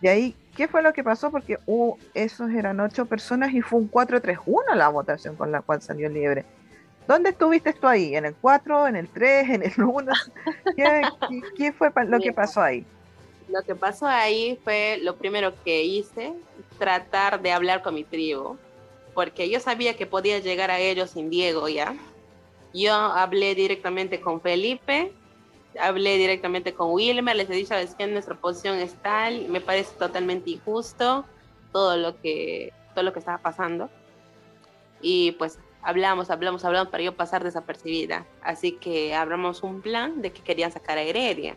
Y 0.00 0.08
ahí, 0.08 0.36
¿qué 0.54 0.68
fue 0.68 0.82
lo 0.82 0.92
que 0.92 1.02
pasó? 1.02 1.30
Porque 1.30 1.58
uh, 1.66 1.96
esos 2.12 2.50
eran 2.50 2.80
ocho 2.80 3.06
personas 3.06 3.54
y 3.54 3.62
fue 3.62 3.78
un 3.78 3.90
4-3-1 3.90 4.74
la 4.74 4.88
votación 4.88 5.36
con 5.36 5.50
la 5.50 5.62
cual 5.62 5.80
salió 5.80 6.08
Liebre. 6.08 6.44
¿Dónde 7.06 7.30
estuviste 7.30 7.72
tú 7.72 7.86
ahí? 7.86 8.16
¿En 8.16 8.24
el 8.24 8.34
4, 8.34 8.88
en 8.88 8.96
el 8.96 9.08
3, 9.08 9.50
en 9.50 9.62
el 9.62 9.82
1? 9.82 10.12
¿Qué, 11.56 11.72
fue 11.72 11.90
lo 12.06 12.18
que 12.18 12.32
pasó 12.32 12.60
ahí? 12.60 12.84
Lo 13.48 13.62
que 13.62 13.74
pasó 13.74 14.06
ahí 14.06 14.58
fue 14.64 14.98
lo 15.02 15.16
primero 15.16 15.52
que 15.64 15.84
hice, 15.84 16.34
tratar 16.78 17.40
de 17.40 17.52
hablar 17.52 17.82
con 17.82 17.94
mi 17.94 18.04
tribu, 18.04 18.56
porque 19.14 19.48
yo 19.48 19.60
sabía 19.60 19.96
que 19.96 20.06
podía 20.06 20.38
llegar 20.40 20.70
a 20.70 20.80
ellos 20.80 21.10
sin 21.10 21.30
Diego 21.30 21.68
ya. 21.68 21.96
Yo 22.74 22.92
hablé 22.92 23.54
directamente 23.54 24.20
con 24.20 24.40
Felipe, 24.40 25.12
hablé 25.80 26.18
directamente 26.18 26.74
con 26.74 26.90
Wilmer, 26.90 27.36
les 27.36 27.48
he 27.48 27.54
dicho, 27.54 27.68
sabes 27.68 27.94
que 27.94 28.06
nuestra 28.06 28.34
posición 28.34 28.76
es 28.78 28.94
tal, 28.94 29.48
me 29.48 29.60
parece 29.60 29.94
totalmente 29.96 30.50
injusto 30.50 31.24
todo 31.72 31.96
lo 31.96 32.20
que, 32.20 32.72
todo 32.94 33.04
lo 33.04 33.12
que 33.12 33.18
estaba 33.20 33.38
pasando. 33.38 33.88
Y 35.00 35.32
pues 35.32 35.58
hablamos, 35.82 36.30
hablamos, 36.30 36.64
hablamos 36.64 36.88
para 36.88 37.04
yo 37.04 37.14
pasar 37.14 37.44
desapercibida. 37.44 38.26
Así 38.42 38.72
que 38.72 39.14
abramos 39.14 39.62
un 39.62 39.82
plan 39.82 40.20
de 40.20 40.32
que 40.32 40.42
querían 40.42 40.72
sacar 40.72 40.98
a 40.98 41.02
Heredia. 41.02 41.56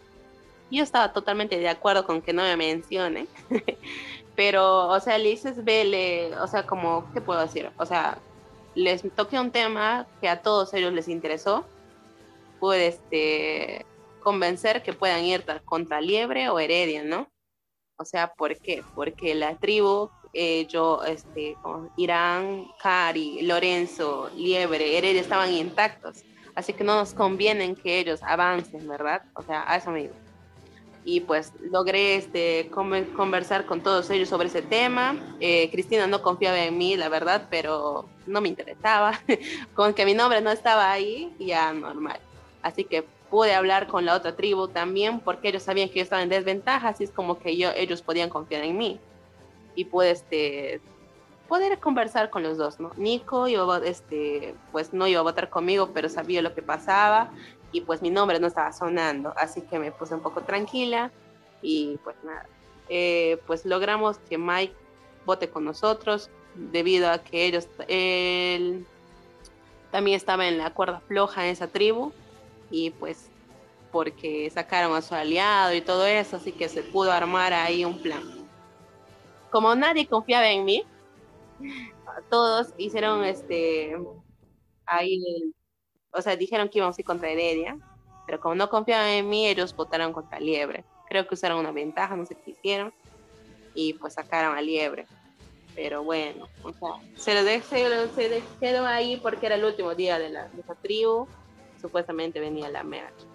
Yo 0.71 0.83
estaba 0.83 1.13
totalmente 1.13 1.57
de 1.57 1.69
acuerdo 1.69 2.05
con 2.05 2.21
que 2.21 2.33
no 2.33 2.43
me 2.43 2.55
mencione, 2.55 3.27
pero, 4.35 4.87
o 4.87 4.99
sea, 4.99 5.17
le 5.17 5.37
vele, 5.57 6.35
o 6.37 6.47
sea, 6.47 6.65
como, 6.65 7.11
¿qué 7.13 7.21
puedo 7.21 7.41
decir? 7.41 7.69
O 7.77 7.85
sea, 7.85 8.17
les 8.75 9.03
toqué 9.15 9.39
un 9.39 9.51
tema 9.51 10.07
que 10.21 10.29
a 10.29 10.41
todos 10.41 10.73
ellos 10.73 10.93
les 10.93 11.07
interesó, 11.07 11.65
pude 12.59 12.87
este, 12.87 13.85
convencer 14.21 14.83
que 14.83 14.93
puedan 14.93 15.23
ir 15.23 15.43
contra 15.65 16.01
Liebre 16.01 16.49
o 16.49 16.59
Heredia, 16.59 17.03
¿no? 17.03 17.27
O 17.97 18.05
sea, 18.05 18.31
¿por 18.33 18.55
qué? 18.57 18.83
Porque 18.95 19.35
la 19.35 19.55
tribu 19.55 20.09
eh, 20.33 20.67
yo, 20.67 21.03
este, 21.03 21.57
Irán, 21.97 22.67
Cari, 22.81 23.41
Lorenzo, 23.41 24.29
Liebre, 24.35 24.97
Heredia 24.97 25.21
estaban 25.21 25.51
intactos. 25.51 26.23
Así 26.55 26.73
que 26.73 26.83
no 26.83 26.95
nos 26.95 27.13
conviene 27.13 27.75
que 27.75 27.99
ellos 27.99 28.21
avancen, 28.23 28.87
¿verdad? 28.87 29.23
O 29.33 29.41
sea, 29.41 29.63
a 29.67 29.77
eso 29.77 29.91
me 29.91 30.01
digo. 30.03 30.13
Y 31.05 31.21
pues 31.21 31.53
logré 31.71 32.15
este, 32.15 32.69
conversar 32.69 33.65
con 33.65 33.81
todos 33.81 34.09
ellos 34.09 34.29
sobre 34.29 34.47
ese 34.47 34.61
tema. 34.61 35.15
Eh, 35.39 35.69
Cristina 35.71 36.07
no 36.07 36.21
confiaba 36.21 36.59
en 36.59 36.77
mí, 36.77 36.97
la 36.97 37.09
verdad, 37.09 37.47
pero 37.49 38.07
no 38.27 38.41
me 38.41 38.49
interesaba. 38.49 39.19
con 39.75 39.93
que 39.93 40.05
mi 40.05 40.13
nombre 40.13 40.41
no 40.41 40.51
estaba 40.51 40.91
ahí, 40.91 41.33
ya 41.39 41.73
normal. 41.73 42.19
Así 42.61 42.83
que 42.83 43.05
pude 43.29 43.53
hablar 43.53 43.87
con 43.87 44.05
la 44.05 44.15
otra 44.15 44.35
tribu 44.35 44.67
también 44.67 45.19
porque 45.19 45.49
ellos 45.49 45.63
sabían 45.63 45.89
que 45.89 45.95
yo 45.95 46.03
estaba 46.03 46.23
en 46.23 46.29
desventaja, 46.29 46.89
así 46.89 47.03
es 47.03 47.11
como 47.11 47.39
que 47.39 47.55
yo, 47.55 47.69
ellos 47.75 48.01
podían 48.01 48.29
confiar 48.29 48.63
en 48.63 48.77
mí 48.77 48.99
y 49.75 49.85
pude 49.85 50.11
este, 50.11 50.81
poder 51.47 51.79
conversar 51.79 52.29
con 52.29 52.43
los 52.43 52.57
dos, 52.57 52.79
¿no? 52.79 52.91
Nico 52.97 53.47
iba, 53.47 53.77
este, 53.79 54.55
pues 54.71 54.93
no 54.93 55.07
iba 55.07 55.19
a 55.19 55.23
votar 55.23 55.49
conmigo, 55.49 55.91
pero 55.93 56.09
sabía 56.09 56.41
lo 56.41 56.53
que 56.53 56.61
pasaba 56.61 57.31
y 57.71 57.81
pues 57.81 58.01
mi 58.01 58.09
nombre 58.09 58.39
no 58.39 58.47
estaba 58.47 58.71
sonando, 58.71 59.33
así 59.37 59.61
que 59.61 59.79
me 59.79 59.91
puse 59.91 60.15
un 60.15 60.21
poco 60.21 60.41
tranquila 60.41 61.11
y 61.61 61.97
pues 62.03 62.15
nada, 62.23 62.45
eh, 62.89 63.39
pues 63.45 63.65
logramos 63.65 64.17
que 64.29 64.37
Mike 64.37 64.73
vote 65.25 65.49
con 65.49 65.65
nosotros 65.65 66.29
debido 66.55 67.09
a 67.09 67.19
que 67.19 67.45
ellos, 67.45 67.67
él 67.87 68.85
también 69.91 70.17
estaba 70.17 70.47
en 70.47 70.57
la 70.57 70.73
cuerda 70.73 71.01
floja 71.07 71.45
en 71.45 71.51
esa 71.51 71.67
tribu 71.67 72.11
y 72.71 72.91
pues 72.91 73.29
porque 73.91 74.49
sacaron 74.49 74.95
a 74.95 75.01
su 75.01 75.15
aliado 75.15 75.73
y 75.73 75.81
todo 75.81 76.05
eso, 76.05 76.37
así 76.37 76.51
que 76.51 76.69
se 76.69 76.83
pudo 76.83 77.11
armar 77.11 77.53
ahí 77.53 77.85
un 77.85 77.99
plan. 77.99 78.21
Como 79.49 79.73
nadie 79.75 80.05
confiaba 80.05 80.47
en 80.49 80.65
mí, 80.65 80.83
todos 82.29 82.67
hicieron 82.77 83.23
este, 83.23 83.97
ahí, 84.85 85.53
o 86.11 86.21
sea, 86.21 86.35
dijeron 86.35 86.69
que 86.69 86.79
íbamos 86.79 86.97
a 86.97 87.01
ir 87.01 87.05
contra 87.05 87.29
Heredia, 87.29 87.77
pero 88.25 88.39
como 88.39 88.55
no 88.55 88.69
confiaban 88.69 89.07
en 89.07 89.29
mí, 89.29 89.47
ellos 89.47 89.75
votaron 89.75 90.13
contra 90.13 90.39
Liebre. 90.39 90.83
Creo 91.07 91.27
que 91.27 91.33
usaron 91.33 91.59
una 91.59 91.71
ventaja, 91.71 92.15
no 92.15 92.25
sé 92.25 92.35
qué 92.35 92.51
hicieron, 92.51 92.93
y 93.73 93.93
pues 93.93 94.13
sacaron 94.13 94.55
a 94.55 94.61
Liebre. 94.61 95.07
Pero 95.75 96.03
bueno, 96.03 96.47
o 96.63 96.71
sea, 96.73 96.89
se 97.15 97.33
lo, 97.33 97.43
dejó, 97.43 97.75
se 98.15 98.43
quedó 98.59 98.85
ahí 98.85 99.17
porque 99.17 99.45
era 99.45 99.55
el 99.55 99.63
último 99.63 99.95
día 99.95 100.19
de 100.19 100.29
la, 100.29 100.47
de 100.49 100.61
esa 100.61 100.75
tribu, 100.75 101.27
supuestamente 101.79 102.39
venía 102.39 102.69
la 102.69 102.83
merch. 102.83 103.25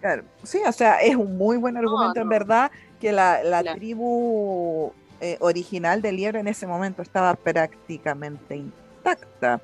Claro, 0.00 0.24
sí, 0.44 0.60
o 0.66 0.72
sea, 0.72 1.00
es 1.00 1.16
un 1.16 1.36
muy 1.36 1.56
buen 1.56 1.76
argumento 1.76 2.20
en 2.20 2.28
verdad 2.28 2.70
que 3.00 3.10
la, 3.10 3.62
tribu 3.74 4.92
eh, 5.20 5.36
original 5.40 6.02
de 6.02 6.12
Liebre 6.12 6.40
en 6.40 6.48
ese 6.48 6.66
momento 6.66 7.02
estaba 7.02 7.34
prácticamente 7.34 8.56
intacta. 8.56 9.60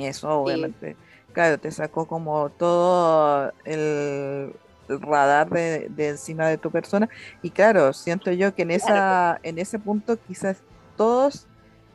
Y 0.00 0.06
eso 0.06 0.30
obviamente, 0.30 0.96
claro, 1.34 1.58
te 1.58 1.70
sacó 1.70 2.06
como 2.06 2.48
todo 2.48 3.52
el, 3.66 4.54
radar 4.88 5.50
de, 5.50 5.90
encima 6.08 6.48
de 6.48 6.56
tu 6.56 6.70
persona. 6.70 7.08
Y 7.42 7.50
claro, 7.50 7.92
siento 7.92 8.32
yo 8.32 8.54
que 8.54 8.62
en, 8.62 8.70
esa, 8.70 9.38
en 9.42 9.58
ese 9.58 9.78
punto 9.78 10.18
quizás 10.26 10.62
todos 10.96 11.46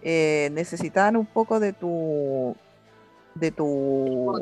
eh, 0.03 0.49
necesitaban 0.53 1.17
un 1.17 1.25
poco 1.25 1.59
de 1.59 1.73
tu 1.73 2.55
de 3.33 3.49
tu 3.51 4.37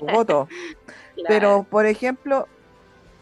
voto. 0.00 0.48
Pero, 1.28 1.64
por 1.64 1.86
ejemplo, 1.86 2.46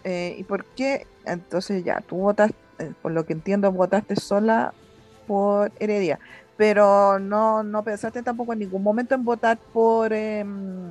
eh, 0.04 0.37
¿y 0.38 0.44
por 0.44 0.66
qué? 0.66 1.06
Entonces 1.24 1.82
ya, 1.82 2.02
tú 2.02 2.16
votaste, 2.16 2.54
eh, 2.78 2.92
por 3.00 3.12
lo 3.12 3.24
que 3.24 3.32
entiendo, 3.32 3.72
votaste 3.72 4.16
sola 4.16 4.74
por 5.26 5.72
Heredia, 5.78 6.18
pero 6.56 7.18
no, 7.18 7.62
no 7.62 7.82
pensaste 7.82 8.22
tampoco 8.22 8.52
en 8.52 8.60
ningún 8.60 8.82
momento 8.82 9.14
en 9.14 9.24
votar 9.24 9.58
por, 9.58 10.12
em, 10.12 10.90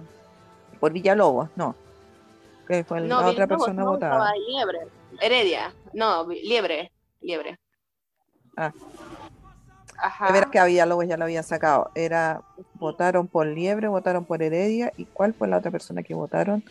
por 0.79 0.91
Villalobos, 0.91 1.49
no. 1.55 1.75
Que 2.67 2.83
fue 2.83 3.01
la 3.01 3.27
otra 3.27 3.47
persona 3.47 3.83
votada. 3.83 4.33
Liebre. 4.47 4.79
Heredia, 5.19 5.73
no, 5.93 6.27
Liebre, 6.27 6.91
Liebre. 7.21 7.59
Ah. 8.57 8.71
Ajá. 10.03 10.31
ver 10.31 10.47
que 10.47 10.57
a 10.57 10.65
Villalobos 10.65 11.07
ya 11.07 11.15
lo 11.15 11.25
habían 11.25 11.43
sacado. 11.43 11.91
Era, 11.93 12.41
votaron 12.75 13.27
por 13.27 13.45
Liebre, 13.45 13.87
votaron 13.87 14.25
por 14.25 14.41
Heredia, 14.41 14.91
¿y 14.97 15.05
cuál 15.05 15.33
fue 15.33 15.47
la 15.47 15.57
otra 15.57 15.69
persona 15.69 16.01
que 16.01 16.15
votaron? 16.15 16.63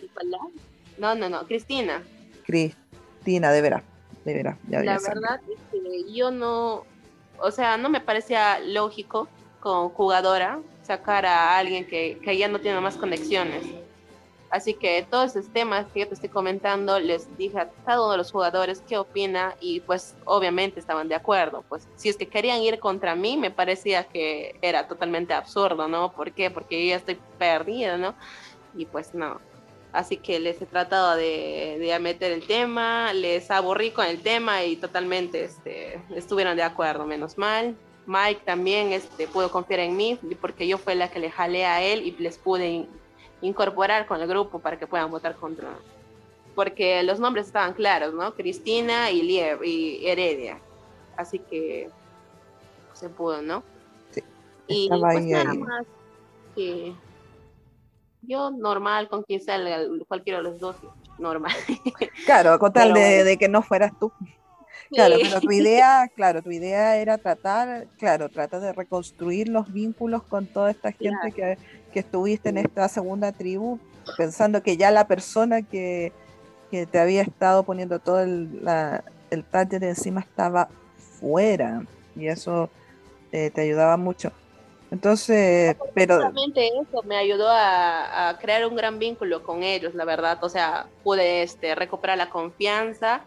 No, 0.98 1.14
no, 1.14 1.28
no, 1.28 1.46
Cristina. 1.46 2.02
Cristina, 2.44 3.52
de 3.52 3.62
veras, 3.62 3.82
de 4.24 4.34
veras. 4.34 4.58
la 4.68 4.82
verdad 4.82 5.40
es 5.48 5.60
que 5.70 6.12
yo 6.12 6.30
no, 6.32 6.84
o 7.42 7.50
sea, 7.50 7.76
no 7.76 7.88
me 7.88 8.00
parecía 8.00 8.58
lógico 8.60 9.28
como 9.60 9.90
jugadora 9.90 10.60
sacar 10.82 11.26
a 11.26 11.56
alguien 11.58 11.86
que, 11.86 12.18
que 12.22 12.36
ya 12.36 12.48
no 12.48 12.58
tiene 12.60 12.80
más 12.80 12.96
conexiones. 12.96 13.64
Así 14.50 14.74
que 14.74 15.06
todos 15.08 15.36
esos 15.36 15.52
temas 15.52 15.86
que 15.92 16.00
yo 16.00 16.08
te 16.08 16.14
estoy 16.14 16.28
comentando, 16.28 16.98
les 16.98 17.36
dije 17.36 17.56
a 17.56 17.70
cada 17.86 18.00
uno 18.00 18.10
de 18.12 18.16
los 18.18 18.32
jugadores 18.32 18.82
qué 18.86 18.98
opina 18.98 19.54
y 19.60 19.78
pues 19.80 20.16
obviamente 20.24 20.80
estaban 20.80 21.08
de 21.08 21.14
acuerdo. 21.14 21.64
Pues 21.68 21.86
si 21.94 22.08
es 22.08 22.16
que 22.16 22.26
querían 22.26 22.60
ir 22.60 22.80
contra 22.80 23.14
mí, 23.14 23.36
me 23.36 23.52
parecía 23.52 24.04
que 24.04 24.56
era 24.60 24.88
totalmente 24.88 25.34
absurdo, 25.34 25.86
¿no? 25.86 26.10
¿Por 26.10 26.32
qué? 26.32 26.50
Porque 26.50 26.82
yo 26.82 26.90
ya 26.90 26.96
estoy 26.96 27.16
perdida, 27.38 27.96
¿no? 27.96 28.14
Y 28.74 28.86
pues 28.86 29.14
no. 29.14 29.40
Así 29.92 30.16
que 30.16 30.38
les 30.38 30.62
he 30.62 30.66
tratado 30.66 31.16
de, 31.16 31.78
de, 31.80 31.98
meter 31.98 32.30
el 32.30 32.46
tema, 32.46 33.12
les 33.12 33.50
aburrí 33.50 33.90
con 33.90 34.06
el 34.06 34.22
tema 34.22 34.64
y 34.64 34.76
totalmente 34.76 35.44
este, 35.44 36.00
estuvieron 36.14 36.56
de 36.56 36.62
acuerdo, 36.62 37.06
menos 37.06 37.36
mal. 37.36 37.76
Mike 38.06 38.42
también 38.44 38.92
este, 38.92 39.26
pudo 39.26 39.50
confiar 39.50 39.80
en 39.80 39.96
mí 39.96 40.18
porque 40.40 40.66
yo 40.68 40.78
fui 40.78 40.94
la 40.94 41.10
que 41.10 41.18
le 41.18 41.30
jalé 41.30 41.66
a 41.66 41.82
él 41.82 42.02
y 42.02 42.12
les 42.22 42.38
pude 42.38 42.86
incorporar 43.40 44.06
con 44.06 44.20
el 44.20 44.28
grupo 44.28 44.60
para 44.60 44.78
que 44.78 44.86
puedan 44.86 45.10
votar 45.10 45.34
contra. 45.36 45.68
Porque 46.54 47.02
los 47.02 47.18
nombres 47.18 47.46
estaban 47.46 47.74
claros, 47.74 48.14
¿no? 48.14 48.34
Cristina 48.34 49.10
y, 49.10 49.20
y 49.20 50.06
Heredia. 50.06 50.60
así 51.16 51.38
que 51.38 51.88
se 52.92 53.08
pudo, 53.08 53.42
¿no? 53.42 53.62
Sí, 54.10 54.22
y 54.66 54.88
pues 54.88 55.24
nada 55.24 55.54
más 55.54 55.86
que 56.54 56.92
yo 58.30 58.50
normal 58.50 59.08
con 59.08 59.22
quien 59.24 59.42
salga, 59.42 59.78
cualquiera 60.06 60.38
de 60.38 60.44
los 60.44 60.58
dos, 60.58 60.76
normal. 61.18 61.52
Claro, 62.24 62.58
con 62.58 62.72
tal 62.72 62.94
de, 62.94 63.00
bueno. 63.00 63.24
de 63.24 63.36
que 63.36 63.48
no 63.48 63.62
fueras 63.62 63.92
tú. 63.98 64.12
Claro, 64.90 65.16
pero 65.20 65.40
tu 65.40 65.50
idea, 65.52 66.08
claro, 66.14 66.42
tu 66.42 66.50
idea 66.50 66.96
era 66.96 67.18
tratar, 67.18 67.86
claro, 67.98 68.28
tratar 68.28 68.60
de 68.60 68.72
reconstruir 68.72 69.48
los 69.48 69.72
vínculos 69.72 70.22
con 70.22 70.46
toda 70.46 70.70
esta 70.70 70.92
gente 70.92 71.32
que, 71.34 71.58
que 71.92 71.98
estuviste 71.98 72.48
en 72.48 72.58
esta 72.58 72.88
segunda 72.88 73.32
tribu, 73.32 73.78
pensando 74.16 74.62
que 74.62 74.76
ya 74.76 74.90
la 74.90 75.06
persona 75.06 75.62
que, 75.62 76.12
que 76.70 76.86
te 76.86 76.98
había 76.98 77.22
estado 77.22 77.64
poniendo 77.64 77.98
todo 77.98 78.20
el, 78.20 78.64
la, 78.64 79.04
el 79.30 79.44
target 79.44 79.82
encima 79.82 80.20
estaba 80.20 80.68
fuera 81.20 81.82
y 82.16 82.28
eso 82.28 82.70
eh, 83.32 83.50
te 83.50 83.62
ayudaba 83.62 83.96
mucho. 83.96 84.32
Entonces, 84.90 85.76
pero 85.94 86.14
Justamente 86.16 86.66
eso 86.66 87.02
me 87.04 87.16
ayudó 87.16 87.48
a, 87.48 88.28
a 88.30 88.38
crear 88.38 88.66
un 88.66 88.74
gran 88.74 88.98
vínculo 88.98 89.42
con 89.42 89.62
ellos, 89.62 89.94
la 89.94 90.04
verdad. 90.04 90.38
O 90.42 90.48
sea, 90.48 90.86
pude 91.04 91.42
este, 91.42 91.74
recuperar 91.74 92.18
la 92.18 92.30
confianza. 92.30 93.24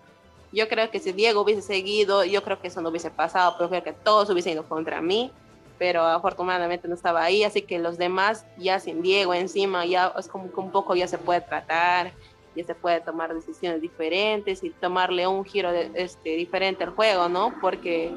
Yo 0.52 0.67
creo 0.67 0.91
que 0.91 0.99
si 0.99 1.13
Diego 1.13 1.41
hubiese 1.41 1.62
seguido, 1.62 2.26
yo 2.26 2.43
creo 2.43 2.60
que 2.60 2.67
eso 2.67 2.82
no 2.82 2.89
hubiese 2.89 3.10
pasado, 3.10 3.56
pero 3.58 3.69
creo 3.69 3.84
que 3.84 3.93
todos 3.93 4.30
hubiesen 4.30 4.54
ido 4.54 4.67
contra 4.67 5.02
mí. 5.02 5.32
Pero 5.80 6.04
afortunadamente 6.04 6.88
no 6.88 6.93
estaba 6.93 7.23
ahí, 7.23 7.43
así 7.43 7.63
que 7.63 7.80
los 7.80 7.97
demás, 7.97 8.45
ya 8.58 8.80
sin 8.80 9.02
Diego 9.02 9.34
encima, 9.34 9.86
ya 9.86 10.13
es 10.17 10.28
como 10.28 10.52
que 10.54 10.60
un 10.60 10.71
poco 10.71 10.95
ya 10.95 11.08
se 11.08 11.17
puede 11.17 11.41
tratar, 11.41 12.13
ya 12.56 12.63
se 12.63 12.76
puede 12.76 13.02
tomar 13.02 13.34
decisiones 13.34 13.82
diferentes 13.82 14.63
y 14.63 14.69
tomarle 14.69 15.26
un 15.28 15.43
giro 15.43 15.71
de- 15.71 15.91
este, 15.95 16.36
diferente 16.36 16.84
al 16.84 16.91
juego, 16.91 17.28
¿no? 17.28 17.56
Porque 17.60 18.13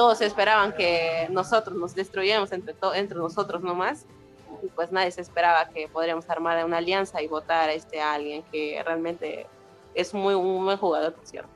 todos 0.00 0.22
esperaban 0.22 0.72
que 0.72 1.28
nosotros 1.30 1.76
nos 1.76 1.94
destruyéramos 1.94 2.50
entre, 2.52 2.74
entre 2.94 3.18
nosotros 3.18 3.62
nomás 3.62 4.06
y 4.62 4.68
pues 4.68 4.90
nadie 4.90 5.10
se 5.10 5.20
esperaba 5.20 5.68
que 5.68 5.88
podríamos 5.88 6.30
armar 6.30 6.64
una 6.64 6.78
alianza 6.78 7.20
y 7.20 7.28
votar 7.28 7.68
a, 7.68 7.72
este, 7.74 8.00
a 8.00 8.14
alguien 8.14 8.42
que 8.50 8.82
realmente 8.82 9.46
es 9.94 10.14
muy 10.14 10.32
un 10.32 10.64
buen 10.64 10.78
jugador, 10.78 11.14
cierto. 11.24 11.50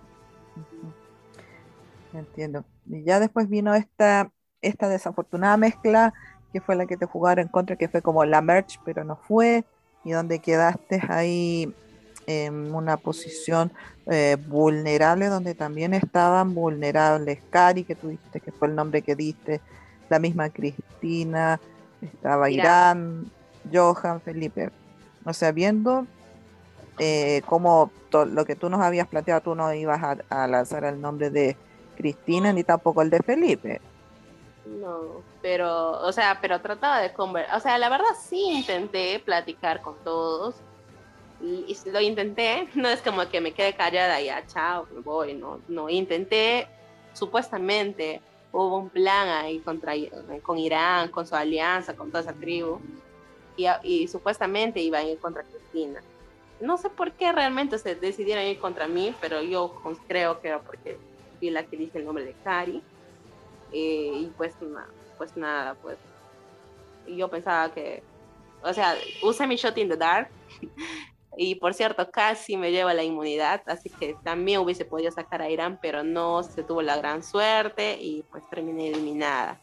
Entiendo. 2.12 2.66
Y 2.84 3.02
ya 3.02 3.18
después 3.18 3.48
vino 3.48 3.74
esta, 3.74 4.30
esta 4.60 4.90
desafortunada 4.90 5.56
mezcla 5.56 6.12
que 6.52 6.60
fue 6.60 6.76
la 6.76 6.84
que 6.84 6.98
te 6.98 7.06
jugaron 7.06 7.46
en 7.46 7.48
contra, 7.48 7.76
que 7.76 7.88
fue 7.88 8.02
como 8.02 8.26
la 8.26 8.42
merch, 8.42 8.78
pero 8.84 9.04
no 9.04 9.16
fue, 9.16 9.64
y 10.04 10.10
donde 10.10 10.40
quedaste 10.40 11.00
ahí 11.08 11.74
en 12.26 12.74
una 12.74 12.96
posición 12.96 13.72
eh, 14.06 14.36
vulnerable, 14.46 15.26
donde 15.26 15.54
también 15.54 15.94
estaban 15.94 16.54
vulnerables. 16.54 17.40
Cari, 17.50 17.84
que 17.84 17.94
tú 17.94 18.08
dijiste 18.08 18.40
que 18.40 18.52
fue 18.52 18.68
el 18.68 18.74
nombre 18.74 19.02
que 19.02 19.16
diste, 19.16 19.60
la 20.08 20.18
misma 20.18 20.50
Cristina, 20.50 21.60
estaba 22.00 22.50
Irán. 22.50 23.30
Irán, 23.64 23.94
Johan, 23.94 24.20
Felipe. 24.20 24.70
O 25.24 25.32
sea, 25.32 25.52
viendo 25.52 26.06
eh, 26.98 27.42
como 27.46 27.90
lo 28.12 28.44
que 28.44 28.56
tú 28.56 28.68
nos 28.68 28.80
habías 28.80 29.08
planteado, 29.08 29.40
tú 29.40 29.54
no 29.54 29.72
ibas 29.72 30.02
a, 30.02 30.16
a 30.28 30.46
lanzar 30.46 30.84
el 30.84 31.00
nombre 31.00 31.30
de 31.30 31.56
Cristina 31.96 32.52
ni 32.52 32.64
tampoco 32.64 33.02
el 33.02 33.10
de 33.10 33.20
Felipe. 33.20 33.80
No, 34.66 35.22
pero, 35.42 36.00
o 36.00 36.12
sea, 36.12 36.38
pero 36.40 36.60
trataba 36.60 37.00
de 37.00 37.12
conversar, 37.12 37.56
o 37.56 37.60
sea, 37.60 37.76
la 37.76 37.90
verdad 37.90 38.06
sí 38.18 38.40
intenté 38.50 39.20
platicar 39.20 39.82
con 39.82 39.94
todos, 40.02 40.54
lo 41.86 42.00
intenté, 42.00 42.68
no 42.74 42.88
es 42.88 43.00
como 43.02 43.28
que 43.28 43.40
me 43.40 43.52
quede 43.52 43.74
callada 43.74 44.20
y 44.20 44.26
ya, 44.26 44.46
chao, 44.46 44.86
me 44.92 45.00
voy, 45.00 45.34
no, 45.34 45.60
no, 45.68 45.88
intenté, 45.90 46.66
supuestamente 47.12 48.20
hubo 48.52 48.78
un 48.78 48.90
plan 48.90 49.28
ahí 49.28 49.58
contra, 49.60 49.92
con 50.42 50.58
Irán, 50.58 51.10
con 51.10 51.26
su 51.26 51.34
alianza, 51.34 51.96
con 51.96 52.08
toda 52.10 52.20
esa 52.22 52.32
tribu, 52.32 52.78
y, 53.56 53.66
y 53.82 54.08
supuestamente 54.08 54.80
iba 54.80 54.98
a 54.98 55.04
ir 55.04 55.18
contra 55.18 55.42
Cristina. 55.42 56.00
No 56.60 56.78
sé 56.78 56.88
por 56.88 57.12
qué 57.12 57.32
realmente 57.32 57.78
se 57.78 57.96
decidieron 57.96 58.44
ir 58.44 58.58
contra 58.58 58.86
mí, 58.86 59.12
pero 59.20 59.42
yo 59.42 59.74
creo 60.06 60.40
que 60.40 60.48
era 60.48 60.60
porque 60.60 60.96
vi 61.40 61.50
la 61.50 61.64
que 61.64 61.76
dice 61.76 61.98
el 61.98 62.04
nombre 62.04 62.24
de 62.24 62.34
Cari. 62.44 62.80
Eh, 63.72 64.12
y 64.14 64.32
pues, 64.36 64.54
na- 64.62 64.88
pues 65.18 65.36
nada, 65.36 65.74
pues 65.82 65.98
y 67.06 67.16
yo 67.16 67.28
pensaba 67.28 67.72
que, 67.74 68.02
o 68.62 68.72
sea, 68.72 68.94
usé 69.22 69.46
mi 69.46 69.56
shot 69.56 69.76
in 69.78 69.88
the 69.88 69.96
dark 69.96 70.28
y 71.36 71.56
por 71.56 71.74
cierto 71.74 72.10
casi 72.10 72.56
me 72.56 72.70
lleva 72.70 72.94
la 72.94 73.02
inmunidad, 73.02 73.62
así 73.66 73.90
que 73.90 74.16
también 74.22 74.60
hubiese 74.60 74.84
podido 74.84 75.10
sacar 75.10 75.42
a 75.42 75.50
Irán, 75.50 75.78
pero 75.80 76.04
no 76.04 76.42
se 76.42 76.62
tuvo 76.62 76.82
la 76.82 76.96
gran 76.96 77.22
suerte 77.22 77.98
y 78.00 78.24
pues 78.30 78.48
terminé 78.48 78.88
eliminada. 78.88 79.60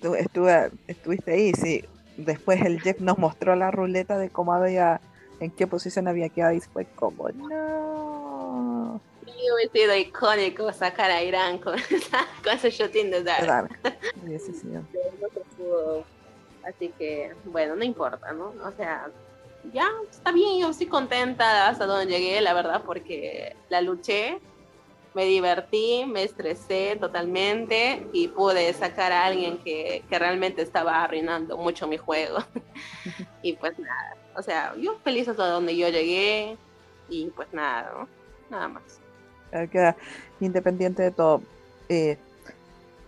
Tú 0.00 0.14
estuve, 0.14 0.70
estuviste 0.86 1.32
ahí, 1.32 1.52
sí. 1.52 1.84
Después 2.16 2.60
el 2.62 2.80
Jeff 2.80 3.00
nos 3.00 3.18
mostró 3.18 3.56
la 3.56 3.70
ruleta 3.70 4.18
de 4.18 4.30
cómo 4.30 4.52
había, 4.52 5.00
en 5.40 5.50
qué 5.50 5.66
posición 5.66 6.08
había 6.08 6.28
quedado 6.28 6.54
y 6.54 6.60
fue 6.60 6.86
como, 6.86 7.28
no. 7.30 9.00
Y 9.26 9.50
hubiese 9.52 9.72
sido 9.72 9.96
icónico 9.96 10.72
sacar 10.72 11.10
a 11.10 11.22
Irán 11.22 11.58
con, 11.58 11.76
con 12.44 12.52
ese 12.54 12.70
shot 12.70 12.94
in 12.96 13.10
the 13.10 13.22
dark. 13.22 13.44
Claro, 13.44 13.68
hubiese 14.22 14.52
sido. 14.52 14.82
pero 14.92 15.10
no 15.20 15.28
se 15.28 15.40
pudo. 15.56 16.04
Así 16.66 16.92
que, 16.98 17.32
bueno, 17.44 17.76
no 17.76 17.84
importa, 17.84 18.32
¿no? 18.32 18.52
O 18.64 18.72
sea, 18.76 19.08
ya 19.72 19.88
está 20.10 20.32
bien, 20.32 20.60
yo 20.60 20.70
estoy 20.70 20.86
contenta 20.86 21.68
hasta 21.68 21.86
donde 21.86 22.06
llegué, 22.06 22.40
la 22.40 22.54
verdad, 22.54 22.82
porque 22.84 23.56
la 23.68 23.80
luché, 23.80 24.38
me 25.14 25.24
divertí, 25.24 26.04
me 26.06 26.22
estresé 26.22 26.96
totalmente 27.00 28.06
y 28.12 28.28
pude 28.28 28.72
sacar 28.74 29.12
a 29.12 29.24
alguien 29.24 29.58
que, 29.58 30.04
que 30.08 30.18
realmente 30.18 30.62
estaba 30.62 31.02
arruinando 31.02 31.56
mucho 31.56 31.86
mi 31.86 31.96
juego. 31.96 32.38
y 33.42 33.54
pues 33.54 33.78
nada, 33.78 34.16
o 34.36 34.42
sea, 34.42 34.74
yo 34.76 34.98
feliz 35.02 35.26
hasta 35.28 35.46
donde 35.46 35.76
yo 35.76 35.88
llegué 35.88 36.56
y 37.08 37.26
pues 37.30 37.48
nada, 37.52 37.90
¿no? 37.94 38.08
Nada 38.50 38.68
más. 38.68 39.00
Queda 39.70 39.96
independiente 40.40 41.02
de 41.02 41.10
todo. 41.10 41.42
Eh, 41.88 42.18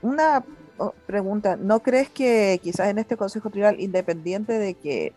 una 0.01 0.45
oh, 0.79 0.95
pregunta, 1.07 1.57
¿no 1.57 1.81
crees 1.81 2.09
que 2.09 2.59
quizás 2.63 2.89
en 2.89 2.99
este 2.99 3.17
Consejo 3.17 3.51
Tribal, 3.51 3.81
independiente 3.81 4.55
de 4.55 4.75
que 4.75 5.13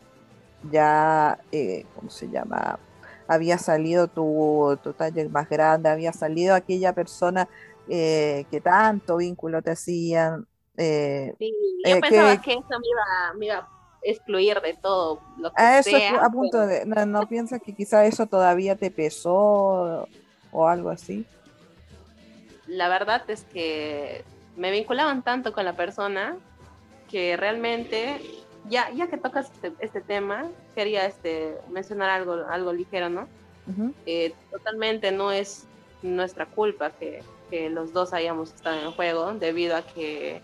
ya, 0.69 1.39
eh, 1.52 1.86
¿cómo 1.95 2.10
se 2.10 2.30
llama? 2.30 2.80
Había 3.28 3.58
salido 3.58 4.08
tu, 4.08 4.78
tu 4.84 4.93
taller 4.93 5.30
más 5.30 5.47
grande, 5.50 5.89
había 5.89 6.12
salido 6.13 6.54
aquella 6.56 6.93
persona 6.93 7.47
eh, 7.89 8.45
que 8.52 8.62
tanto 8.62 9.17
vínculo 9.17 9.62
te 9.62 9.71
hacían. 9.71 10.45
eh, 10.78 11.34
Sí, 11.39 11.54
yo 11.86 12.00
pensaba 12.00 12.36
que- 12.38 12.41
que 12.41 12.52
eso 12.54 12.80
me 12.80 12.88
iba, 12.88 13.34
me 13.38 13.45
iba 13.47 13.56
a 13.58 13.67
excluir 14.04 14.62
de 14.62 14.74
todo 14.76 15.19
lo 15.38 15.52
que 15.54 15.62
a 15.62 15.80
eso 15.80 15.89
sea. 15.89 16.24
a 16.24 16.30
punto 16.30 16.60
pero- 16.60 16.67
de, 16.67 16.86
no, 16.86 17.06
¿no 17.06 17.28
piensas 17.28 17.62
que 17.62 17.74
quizás 17.76 18.08
eso 18.08 18.26
todavía 18.28 18.76
te 18.76 18.89
pesó 18.91 20.08
o 20.52 20.67
algo 20.67 20.89
así? 20.89 21.26
la 22.67 22.88
verdad 22.88 23.24
es 23.30 23.43
que 23.45 24.24
me 24.56 24.71
vinculaban 24.71 25.24
tanto 25.24 25.52
con 25.52 25.65
la 25.65 25.74
persona 25.74 26.38
que 27.10 27.36
realmente, 27.36 28.21
ya, 28.69 28.89
ya 28.91 29.08
que 29.08 29.17
tocas 29.17 29.52
este, 29.52 29.74
este 29.80 30.02
tema, 30.02 30.50
quería 30.76 31.06
este, 31.06 31.58
mencionar 31.69 32.10
algo, 32.10 32.34
algo 32.50 32.74
ligero, 32.74 33.10
¿no? 33.10 33.28
Ujú. 33.67 33.93
Eh, 34.06 34.34
totalmente 34.50 35.12
no 35.12 35.32
es 35.32 35.67
nuestra 36.02 36.45
culpa 36.45 36.91
que, 36.91 37.24
que 37.50 37.69
los 37.69 37.93
dos 37.93 38.13
hayamos 38.13 38.54
estado 38.54 38.80
en 38.80 38.86
el 38.86 38.93
juego, 38.93 39.34
debido 39.34 39.76
a 39.76 39.82
que 39.82 40.41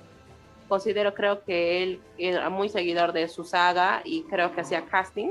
considero, 0.68 1.14
creo 1.14 1.44
que 1.44 1.84
él 1.84 2.02
era 2.18 2.50
muy 2.50 2.70
seguidor 2.70 3.14
de 3.14 3.28
su 3.28 3.44
saga 3.44 4.02
y 4.04 4.24
creo 4.24 4.54
que 4.54 4.62
hacía 4.62 4.86
casting. 4.86 5.30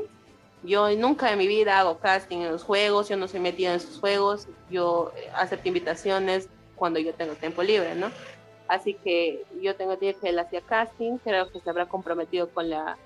Yo 0.62 0.90
nunca 0.96 1.30
en 1.30 1.38
mi 1.38 1.46
vida 1.46 1.78
hago 1.78 1.98
casting 1.98 2.38
en 2.38 2.52
los 2.52 2.64
juegos, 2.64 3.08
yo 3.08 3.16
no 3.16 3.28
soy 3.28 3.40
metida 3.40 3.74
en 3.74 3.80
sus 3.80 4.00
juegos, 4.00 4.48
yo 4.70 5.12
acepto 5.34 5.68
invitaciones 5.68 6.48
cuando 6.74 6.98
yo 6.98 7.14
tengo 7.14 7.34
tiempo 7.34 7.62
libre, 7.62 7.94
¿no? 7.94 8.10
Así 8.68 8.94
que 9.04 9.44
yo 9.62 9.76
tengo 9.76 9.98
que 9.98 10.14
que 10.14 10.28
él 10.28 10.38
hacía 10.38 10.60
casting, 10.60 11.18
creo 11.18 11.50
que 11.50 11.60
se 11.60 11.70
habrá 11.70 11.86
comprometido 11.86 12.50
con 12.50 12.68
la, 12.68 12.98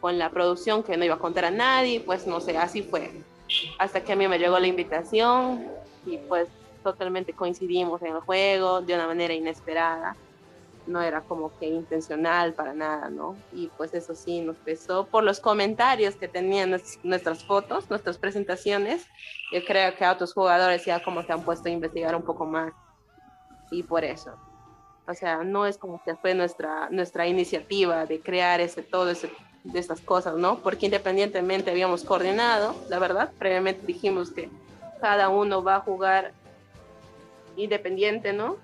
con 0.00 0.18
la 0.18 0.30
producción 0.30 0.82
que 0.82 0.96
no 0.96 1.04
iba 1.04 1.14
a 1.14 1.18
contar 1.18 1.46
a 1.46 1.50
nadie, 1.50 2.00
pues 2.00 2.26
no 2.26 2.40
sé, 2.40 2.56
así 2.58 2.82
fue. 2.82 3.22
Hasta 3.78 4.02
que 4.02 4.12
a 4.12 4.16
mí 4.16 4.28
me 4.28 4.38
llegó 4.38 4.58
la 4.58 4.66
invitación 4.66 5.66
y 6.04 6.18
pues 6.28 6.48
totalmente 6.82 7.32
coincidimos 7.32 8.00
en 8.02 8.14
el 8.14 8.20
juego 8.20 8.80
de 8.82 8.94
una 8.94 9.06
manera 9.06 9.34
inesperada. 9.34 10.16
No 10.86 11.02
era 11.02 11.20
como 11.22 11.56
que 11.58 11.66
intencional 11.66 12.54
para 12.54 12.72
nada, 12.72 13.10
¿no? 13.10 13.36
Y 13.52 13.68
pues 13.76 13.92
eso 13.94 14.14
sí 14.14 14.40
nos 14.40 14.56
pesó 14.58 15.06
por 15.06 15.24
los 15.24 15.38
comentarios 15.40 16.16
que 16.16 16.26
tenían 16.26 16.72
nues- 16.72 16.98
nuestras 17.02 17.44
fotos, 17.44 17.88
nuestras 17.90 18.18
presentaciones. 18.18 19.06
Yo 19.52 19.64
creo 19.64 19.94
que 19.94 20.04
a 20.04 20.12
otros 20.12 20.32
jugadores 20.32 20.84
ya 20.84 21.02
como 21.02 21.24
que 21.24 21.32
han 21.32 21.44
puesto 21.44 21.68
a 21.68 21.72
investigar 21.72 22.14
un 22.14 22.22
poco 22.22 22.44
más. 22.46 22.72
Y 23.70 23.82
por 23.82 24.04
eso. 24.04 24.34
O 25.10 25.14
sea, 25.14 25.42
no 25.42 25.66
es 25.66 25.76
como 25.76 26.02
que 26.02 26.14
fue 26.14 26.34
nuestra, 26.34 26.88
nuestra 26.90 27.26
iniciativa 27.26 28.06
de 28.06 28.20
crear 28.20 28.60
ese, 28.60 28.82
todo 28.82 29.10
ese, 29.10 29.30
de 29.64 29.78
estas 29.78 30.00
cosas, 30.00 30.36
¿no? 30.36 30.60
Porque 30.60 30.86
independientemente 30.86 31.70
habíamos 31.70 32.04
coordinado, 32.04 32.74
la 32.88 32.98
verdad, 32.98 33.30
previamente 33.38 33.84
dijimos 33.86 34.30
que 34.30 34.48
cada 35.00 35.28
uno 35.28 35.62
va 35.62 35.76
a 35.76 35.80
jugar 35.80 36.32
independiente, 37.56 38.32
¿no? 38.32 38.56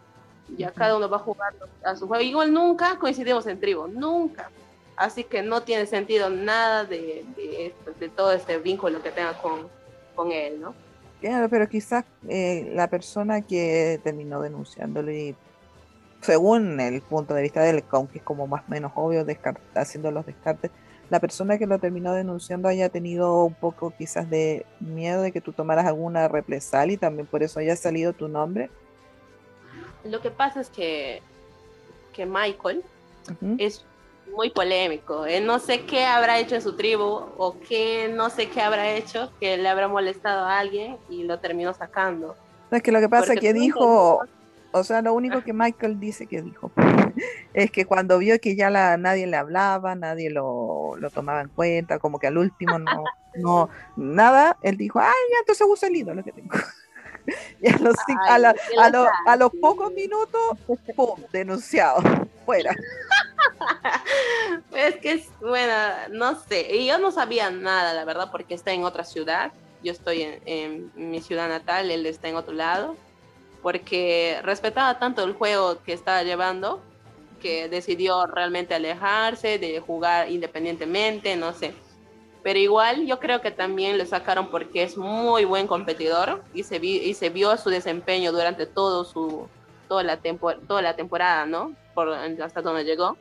Ya 0.56 0.70
cada 0.70 0.96
uno 0.96 1.08
va 1.08 1.16
a 1.16 1.20
jugar 1.20 1.54
a 1.84 1.96
su 1.96 2.06
juego. 2.06 2.22
Igual 2.22 2.52
nunca 2.52 2.96
coincidimos 2.98 3.46
en 3.46 3.58
tribu, 3.58 3.88
nunca. 3.88 4.50
Así 4.96 5.24
que 5.24 5.42
no 5.42 5.62
tiene 5.62 5.86
sentido 5.86 6.30
nada 6.30 6.84
de, 6.84 7.24
de, 7.36 8.08
todo 8.10 8.32
este 8.32 8.58
vínculo 8.58 9.02
que 9.02 9.10
tenga 9.10 9.34
con, 9.42 9.68
con 10.14 10.30
él, 10.30 10.60
¿no? 10.60 10.74
Claro, 11.20 11.48
pero 11.48 11.68
quizás 11.68 12.04
eh, 12.28 12.70
la 12.74 12.88
persona 12.88 13.42
que 13.42 14.00
terminó 14.04 14.40
denunciándolo 14.40 15.10
y 15.10 15.34
según 16.20 16.80
el 16.80 17.02
punto 17.02 17.34
de 17.34 17.42
vista 17.42 17.60
del 17.62 17.84
aunque 17.90 18.18
es 18.18 18.24
como 18.24 18.46
más 18.46 18.62
o 18.66 18.70
menos 18.70 18.92
obvio 18.94 19.24
haciendo 19.74 20.10
los 20.10 20.26
descartes, 20.26 20.70
la 21.08 21.20
persona 21.20 21.58
que 21.58 21.66
lo 21.66 21.78
terminó 21.78 22.12
denunciando 22.14 22.68
haya 22.68 22.88
tenido 22.88 23.44
un 23.44 23.54
poco 23.54 23.92
quizás 23.96 24.28
de 24.28 24.66
miedo 24.80 25.22
de 25.22 25.30
que 25.30 25.40
tú 25.40 25.52
tomaras 25.52 25.86
alguna 25.86 26.26
represalia 26.28 26.94
y 26.94 26.98
también 26.98 27.26
por 27.26 27.42
eso 27.42 27.60
haya 27.60 27.76
salido 27.76 28.12
tu 28.12 28.28
nombre. 28.28 28.70
Lo 30.04 30.20
que 30.20 30.30
pasa 30.30 30.60
es 30.60 30.68
que, 30.68 31.22
que 32.12 32.26
Michael 32.26 32.82
es 33.58 33.84
muy 34.34 34.50
polémico. 34.50 35.26
Él 35.26 35.46
no 35.46 35.58
sé 35.58 35.84
qué 35.84 36.04
habrá 36.04 36.38
hecho 36.38 36.56
en 36.56 36.62
su 36.62 36.74
tribu 36.74 37.04
o 37.36 37.56
qué 37.68 38.10
no 38.12 38.30
sé 38.30 38.48
qué 38.48 38.60
habrá 38.60 38.94
hecho 38.94 39.32
que 39.38 39.56
le 39.56 39.68
habrá 39.68 39.88
molestado 39.88 40.44
a 40.44 40.58
alguien 40.58 40.96
y 41.08 41.24
lo 41.24 41.38
terminó 41.38 41.72
sacando. 41.74 42.36
es 42.70 42.82
que 42.82 42.92
lo 42.92 43.00
que 43.00 43.08
pasa 43.08 43.34
es 43.34 43.40
que 43.40 43.52
dijo, 43.52 44.22
o 44.78 44.84
sea, 44.84 45.02
lo 45.02 45.14
único 45.14 45.42
que 45.42 45.52
Michael 45.52 45.98
dice 45.98 46.26
que 46.26 46.42
dijo 46.42 46.70
es 47.54 47.70
que 47.70 47.84
cuando 47.86 48.18
vio 48.18 48.38
que 48.40 48.56
ya 48.56 48.70
la, 48.70 48.96
nadie 48.96 49.26
le 49.26 49.36
hablaba, 49.36 49.94
nadie 49.94 50.30
lo, 50.30 50.96
lo, 50.96 51.10
tomaba 51.10 51.40
en 51.40 51.48
cuenta, 51.48 51.98
como 51.98 52.18
que 52.18 52.26
al 52.26 52.38
último 52.38 52.78
no, 52.78 53.04
no, 53.34 53.68
nada, 53.96 54.56
él 54.62 54.76
dijo, 54.76 55.00
ay, 55.00 55.06
ya 55.32 55.38
entonces 55.40 55.66
usa 55.68 55.88
el 55.88 56.16
lo 56.16 56.22
que 56.22 56.32
tengo. 56.32 56.54
y 57.60 57.68
a 57.68 57.78
los, 57.78 57.96
a, 58.78 59.32
a, 59.32 59.36
los 59.36 59.50
pocos 59.60 59.92
minutos, 59.92 60.58
¡pum! 60.94 61.20
denunciado, 61.32 62.02
fuera. 62.46 62.74
es 64.72 64.96
que 64.96 65.24
bueno, 65.40 65.72
no 66.10 66.38
sé, 66.40 66.76
y 66.76 66.86
yo 66.86 66.98
no 66.98 67.10
sabía 67.10 67.50
nada, 67.50 67.94
la 67.94 68.04
verdad, 68.04 68.30
porque 68.30 68.54
está 68.54 68.72
en 68.72 68.84
otra 68.84 69.04
ciudad, 69.04 69.52
yo 69.82 69.92
estoy 69.92 70.22
en, 70.22 70.40
en 70.46 71.10
mi 71.10 71.20
ciudad 71.20 71.48
natal, 71.48 71.90
él 71.90 72.06
está 72.06 72.28
en 72.28 72.36
otro 72.36 72.54
lado, 72.54 72.96
porque 73.66 74.38
respetaba 74.44 75.00
tanto 75.00 75.24
el 75.24 75.32
juego 75.32 75.82
que 75.82 75.92
estaba 75.92 76.22
llevando, 76.22 76.80
que 77.42 77.68
decidió 77.68 78.24
realmente 78.24 78.76
alejarse, 78.76 79.58
de 79.58 79.80
jugar 79.80 80.30
independientemente, 80.30 81.34
no 81.34 81.52
sé. 81.52 81.74
Pero 82.44 82.60
igual 82.60 83.08
yo 83.08 83.18
creo 83.18 83.40
que 83.40 83.50
también 83.50 83.98
le 83.98 84.06
sacaron 84.06 84.52
porque 84.52 84.84
es 84.84 84.96
muy 84.96 85.44
buen 85.44 85.66
competidor 85.66 86.44
y 86.54 86.62
se, 86.62 86.76
y 86.76 87.12
se 87.14 87.28
vio 87.30 87.56
su 87.56 87.68
desempeño 87.68 88.30
durante 88.30 88.66
todo 88.66 89.04
su, 89.04 89.48
toda, 89.88 90.04
la 90.04 90.20
toda 90.20 90.80
la 90.80 90.94
temporada, 90.94 91.44
¿no? 91.44 91.74
Por, 91.92 92.10
hasta 92.10 92.62
donde 92.62 92.84
llegó. 92.84 93.16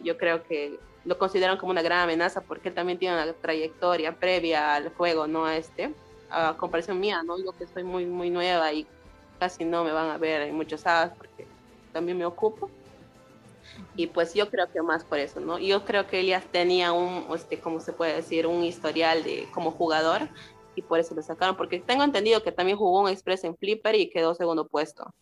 Yo 0.00 0.16
creo 0.16 0.42
que 0.42 0.80
lo 1.04 1.18
consideran 1.18 1.58
como 1.58 1.72
una 1.72 1.82
gran 1.82 1.98
amenaza 1.98 2.40
porque 2.40 2.70
él 2.70 2.74
también 2.74 2.98
tiene 2.98 3.22
una 3.22 3.30
trayectoria 3.30 4.12
previa 4.12 4.74
al 4.74 4.88
juego, 4.94 5.26
no 5.26 5.44
a 5.44 5.58
este, 5.58 5.92
a 6.30 6.56
comparación 6.56 6.98
mía, 6.98 7.22
¿no? 7.22 7.36
Yo 7.36 7.52
que 7.52 7.66
soy 7.66 7.84
muy, 7.84 8.06
muy 8.06 8.30
nueva 8.30 8.72
y 8.72 8.86
casi 9.38 9.64
no 9.64 9.84
me 9.84 9.92
van 9.92 10.10
a 10.10 10.18
ver 10.18 10.42
en 10.42 10.54
muchos 10.54 10.82
sábados 10.82 11.12
porque 11.16 11.46
también 11.92 12.18
me 12.18 12.26
ocupo. 12.26 12.70
Y 13.94 14.06
pues 14.06 14.34
yo 14.34 14.48
creo 14.50 14.70
que 14.70 14.80
más 14.82 15.04
por 15.04 15.18
eso, 15.18 15.40
¿no? 15.40 15.58
Yo 15.58 15.84
creo 15.84 16.06
que 16.06 16.20
Elias 16.20 16.44
tenía 16.50 16.92
un, 16.92 17.26
este, 17.34 17.58
como 17.58 17.80
se 17.80 17.92
puede 17.92 18.14
decir, 18.14 18.46
un 18.46 18.62
historial 18.62 19.22
de 19.24 19.48
como 19.52 19.70
jugador 19.70 20.28
y 20.74 20.82
por 20.82 20.98
eso 21.00 21.14
lo 21.14 21.22
sacaron, 21.22 21.56
porque 21.56 21.80
tengo 21.80 22.04
entendido 22.04 22.42
que 22.42 22.52
también 22.52 22.76
jugó 22.76 23.00
un 23.00 23.08
Express 23.08 23.44
en 23.44 23.56
Flipper 23.56 23.94
y 23.94 24.10
quedó 24.10 24.34
segundo 24.34 24.66
puesto. 24.66 25.12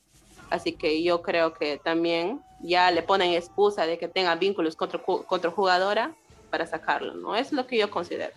Así 0.50 0.72
que 0.72 1.02
yo 1.02 1.22
creo 1.22 1.54
que 1.54 1.78
también 1.78 2.40
ya 2.60 2.90
le 2.90 3.02
ponen 3.02 3.32
excusa 3.32 3.86
de 3.86 3.98
que 3.98 4.08
tenga 4.08 4.34
vínculos 4.34 4.76
contra, 4.76 5.00
contra 5.00 5.50
jugadora 5.50 6.14
para 6.50 6.66
sacarlo, 6.66 7.14
¿no? 7.14 7.36
Es 7.36 7.52
lo 7.52 7.66
que 7.66 7.78
yo 7.78 7.90
considero. 7.90 8.32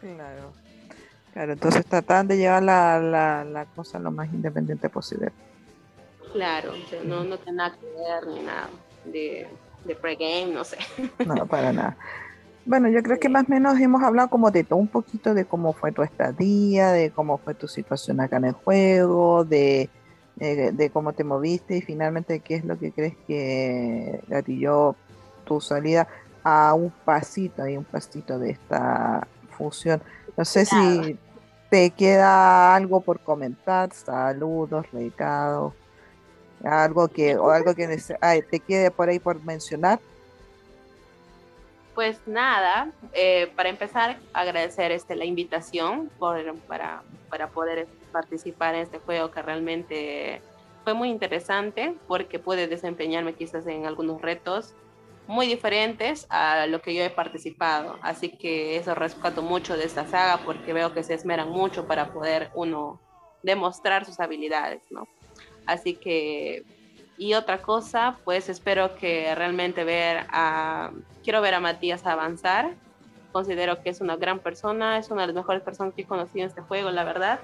Claro. 0.00 0.52
Claro, 1.32 1.52
entonces 1.52 1.86
tratan 1.86 2.26
de 2.26 2.36
llevar 2.36 2.62
la, 2.62 2.98
la, 3.00 3.44
la 3.44 3.64
cosa 3.66 3.98
lo 3.98 4.10
más 4.10 4.32
independiente 4.32 4.88
posible. 4.88 5.30
Claro, 6.32 6.72
no, 7.04 7.24
no 7.24 7.38
tiene 7.38 7.58
nada 7.58 7.76
que 7.76 7.86
ver 7.86 8.26
ni 8.26 8.40
nada 8.40 8.68
de, 9.04 9.48
de 9.84 9.94
pregame, 9.94 10.52
no 10.52 10.64
sé. 10.64 10.78
No, 11.26 11.46
para 11.46 11.72
nada. 11.72 11.96
Bueno, 12.64 12.88
yo 12.88 13.02
creo 13.02 13.18
que 13.18 13.28
más 13.28 13.44
o 13.48 13.50
menos 13.50 13.78
hemos 13.80 14.02
hablado 14.02 14.28
como 14.28 14.50
de 14.50 14.64
todo 14.64 14.78
un 14.78 14.88
poquito 14.88 15.34
de 15.34 15.44
cómo 15.44 15.72
fue 15.72 15.92
tu 15.92 16.02
estadía, 16.02 16.92
de 16.92 17.10
cómo 17.10 17.38
fue 17.38 17.54
tu 17.54 17.66
situación 17.66 18.20
acá 18.20 18.36
en 18.36 18.44
el 18.44 18.52
juego, 18.52 19.44
de, 19.44 19.88
de 20.36 20.90
cómo 20.92 21.12
te 21.12 21.24
moviste 21.24 21.78
y 21.78 21.82
finalmente 21.82 22.40
qué 22.40 22.56
es 22.56 22.64
lo 22.64 22.78
que 22.78 22.92
crees 22.92 23.14
que 23.26 24.20
gatilló 24.28 24.94
tu 25.44 25.60
salida 25.60 26.06
a 26.44 26.74
un 26.74 26.90
pasito, 27.04 27.66
y 27.66 27.76
un 27.76 27.84
pasito 27.84 28.38
de 28.38 28.50
esta 28.50 29.26
fusión. 29.56 30.02
No 30.36 30.44
sé 30.44 30.64
si 30.64 31.18
te 31.70 31.90
queda 31.90 32.74
algo 32.74 33.00
por 33.00 33.20
comentar, 33.20 33.92
saludos, 33.92 34.90
recados, 34.92 35.72
algo 36.64 37.08
que 37.08 37.36
o 37.36 37.50
algo 37.50 37.74
que 37.74 37.86
te 38.50 38.60
quede 38.60 38.90
por 38.90 39.08
ahí 39.08 39.18
por 39.18 39.42
mencionar. 39.44 40.00
Pues 41.94 42.20
nada, 42.26 42.92
eh, 43.12 43.52
para 43.56 43.68
empezar, 43.68 44.18
agradecer 44.32 44.90
este, 44.90 45.16
la 45.16 45.24
invitación 45.24 46.10
por, 46.18 46.54
para, 46.60 47.02
para 47.28 47.48
poder 47.48 47.88
participar 48.12 48.74
en 48.74 48.82
este 48.82 48.98
juego 48.98 49.30
que 49.30 49.42
realmente 49.42 50.40
fue 50.84 50.94
muy 50.94 51.10
interesante 51.10 51.94
porque 52.06 52.38
pude 52.38 52.68
desempeñarme 52.68 53.34
quizás 53.34 53.66
en 53.66 53.86
algunos 53.86 54.22
retos 54.22 54.74
muy 55.30 55.46
diferentes 55.46 56.26
a 56.28 56.66
lo 56.66 56.82
que 56.82 56.92
yo 56.92 57.04
he 57.04 57.08
participado. 57.08 57.98
Así 58.02 58.30
que 58.30 58.76
eso 58.76 58.96
rescato 58.96 59.42
mucho 59.42 59.76
de 59.76 59.84
esta 59.84 60.04
saga 60.04 60.42
porque 60.44 60.72
veo 60.72 60.92
que 60.92 61.04
se 61.04 61.14
esmeran 61.14 61.50
mucho 61.50 61.86
para 61.86 62.12
poder 62.12 62.50
uno 62.54 63.00
demostrar 63.44 64.04
sus 64.04 64.18
habilidades, 64.18 64.82
¿no? 64.90 65.06
Así 65.66 65.94
que, 65.94 66.64
y 67.16 67.34
otra 67.34 67.62
cosa, 67.62 68.18
pues 68.24 68.48
espero 68.48 68.96
que 68.96 69.32
realmente 69.36 69.84
ver 69.84 70.26
a, 70.30 70.90
quiero 71.22 71.40
ver 71.40 71.54
a 71.54 71.60
Matías 71.60 72.04
avanzar. 72.06 72.74
Considero 73.30 73.84
que 73.84 73.90
es 73.90 74.00
una 74.00 74.16
gran 74.16 74.40
persona, 74.40 74.98
es 74.98 75.12
una 75.12 75.22
de 75.22 75.28
las 75.28 75.36
mejores 75.36 75.62
personas 75.62 75.94
que 75.94 76.02
he 76.02 76.06
conocido 76.06 76.42
en 76.42 76.48
este 76.48 76.62
juego, 76.62 76.90
la 76.90 77.04
verdad. 77.04 77.38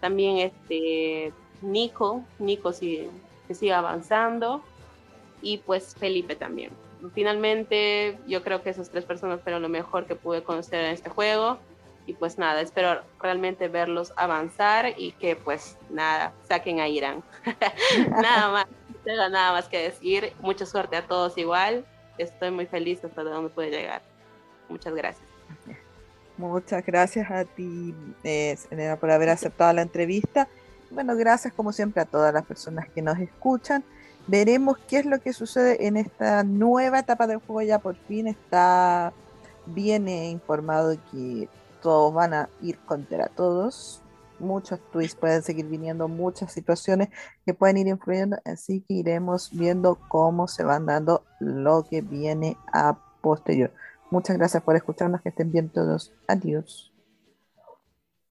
También 0.00 0.38
este 0.38 1.32
Nico, 1.60 2.24
Nico 2.40 2.72
sí, 2.72 3.08
que 3.46 3.54
siga 3.54 3.78
avanzando. 3.78 4.64
Y 5.40 5.58
pues 5.58 5.94
Felipe 5.94 6.34
también 6.34 6.72
finalmente 7.14 8.18
yo 8.26 8.42
creo 8.42 8.62
que 8.62 8.70
esas 8.70 8.90
tres 8.90 9.04
personas 9.04 9.40
fueron 9.40 9.62
lo 9.62 9.68
mejor 9.68 10.06
que 10.06 10.14
pude 10.14 10.42
conocer 10.42 10.84
en 10.84 10.92
este 10.92 11.10
juego 11.10 11.58
y 12.06 12.14
pues 12.14 12.38
nada, 12.38 12.60
espero 12.60 13.00
realmente 13.20 13.68
verlos 13.68 14.12
avanzar 14.16 14.94
y 14.96 15.12
que 15.12 15.36
pues 15.36 15.76
nada, 15.90 16.32
saquen 16.48 16.80
a 16.80 16.88
Irán. 16.88 17.22
nada 18.10 18.50
más, 18.50 18.66
nada 19.06 19.52
más 19.52 19.68
que 19.68 19.78
decir. 19.78 20.32
Mucha 20.40 20.66
suerte 20.66 20.96
a 20.96 21.06
todos 21.06 21.38
igual. 21.38 21.84
Estoy 22.18 22.50
muy 22.50 22.66
feliz 22.66 23.04
hasta 23.04 23.22
donde 23.22 23.50
puede 23.50 23.70
llegar. 23.70 24.02
Muchas 24.68 24.94
gracias. 24.94 25.26
Muchas 26.36 26.84
gracias 26.84 27.30
a 27.30 27.44
ti, 27.44 27.94
eh, 28.24 28.56
por 28.98 29.10
haber 29.10 29.28
aceptado 29.28 29.72
la 29.72 29.82
entrevista. 29.82 30.48
Bueno, 30.90 31.14
gracias 31.14 31.52
como 31.52 31.72
siempre 31.72 32.02
a 32.02 32.04
todas 32.04 32.34
las 32.34 32.44
personas 32.44 32.88
que 32.88 33.00
nos 33.00 33.18
escuchan. 33.18 33.84
Veremos 34.26 34.78
qué 34.88 34.98
es 34.98 35.06
lo 35.06 35.20
que 35.20 35.32
sucede 35.32 35.86
en 35.86 35.96
esta 35.96 36.44
nueva 36.44 37.00
etapa 37.00 37.26
del 37.26 37.38
juego. 37.38 37.62
Ya 37.62 37.78
por 37.78 37.96
fin 37.96 38.28
está 38.28 39.12
bien 39.66 40.08
informado 40.08 40.96
que 41.10 41.48
todos 41.82 42.14
van 42.14 42.34
a 42.34 42.48
ir 42.60 42.78
contra 42.80 43.28
todos. 43.28 44.00
Muchos 44.38 44.80
twists 44.90 45.18
pueden 45.18 45.42
seguir 45.42 45.66
viniendo, 45.66 46.08
muchas 46.08 46.52
situaciones 46.52 47.08
que 47.44 47.54
pueden 47.54 47.76
ir 47.78 47.88
influyendo. 47.88 48.38
Así 48.44 48.80
que 48.80 48.94
iremos 48.94 49.50
viendo 49.52 49.98
cómo 50.08 50.48
se 50.48 50.64
van 50.64 50.86
dando 50.86 51.24
lo 51.38 51.84
que 51.84 52.00
viene 52.00 52.56
a 52.72 52.98
posterior. 53.20 53.72
Muchas 54.10 54.36
gracias 54.36 54.62
por 54.62 54.76
escucharnos. 54.76 55.22
Que 55.22 55.30
estén 55.30 55.52
bien 55.52 55.68
todos. 55.68 56.12
Adiós. 56.28 56.91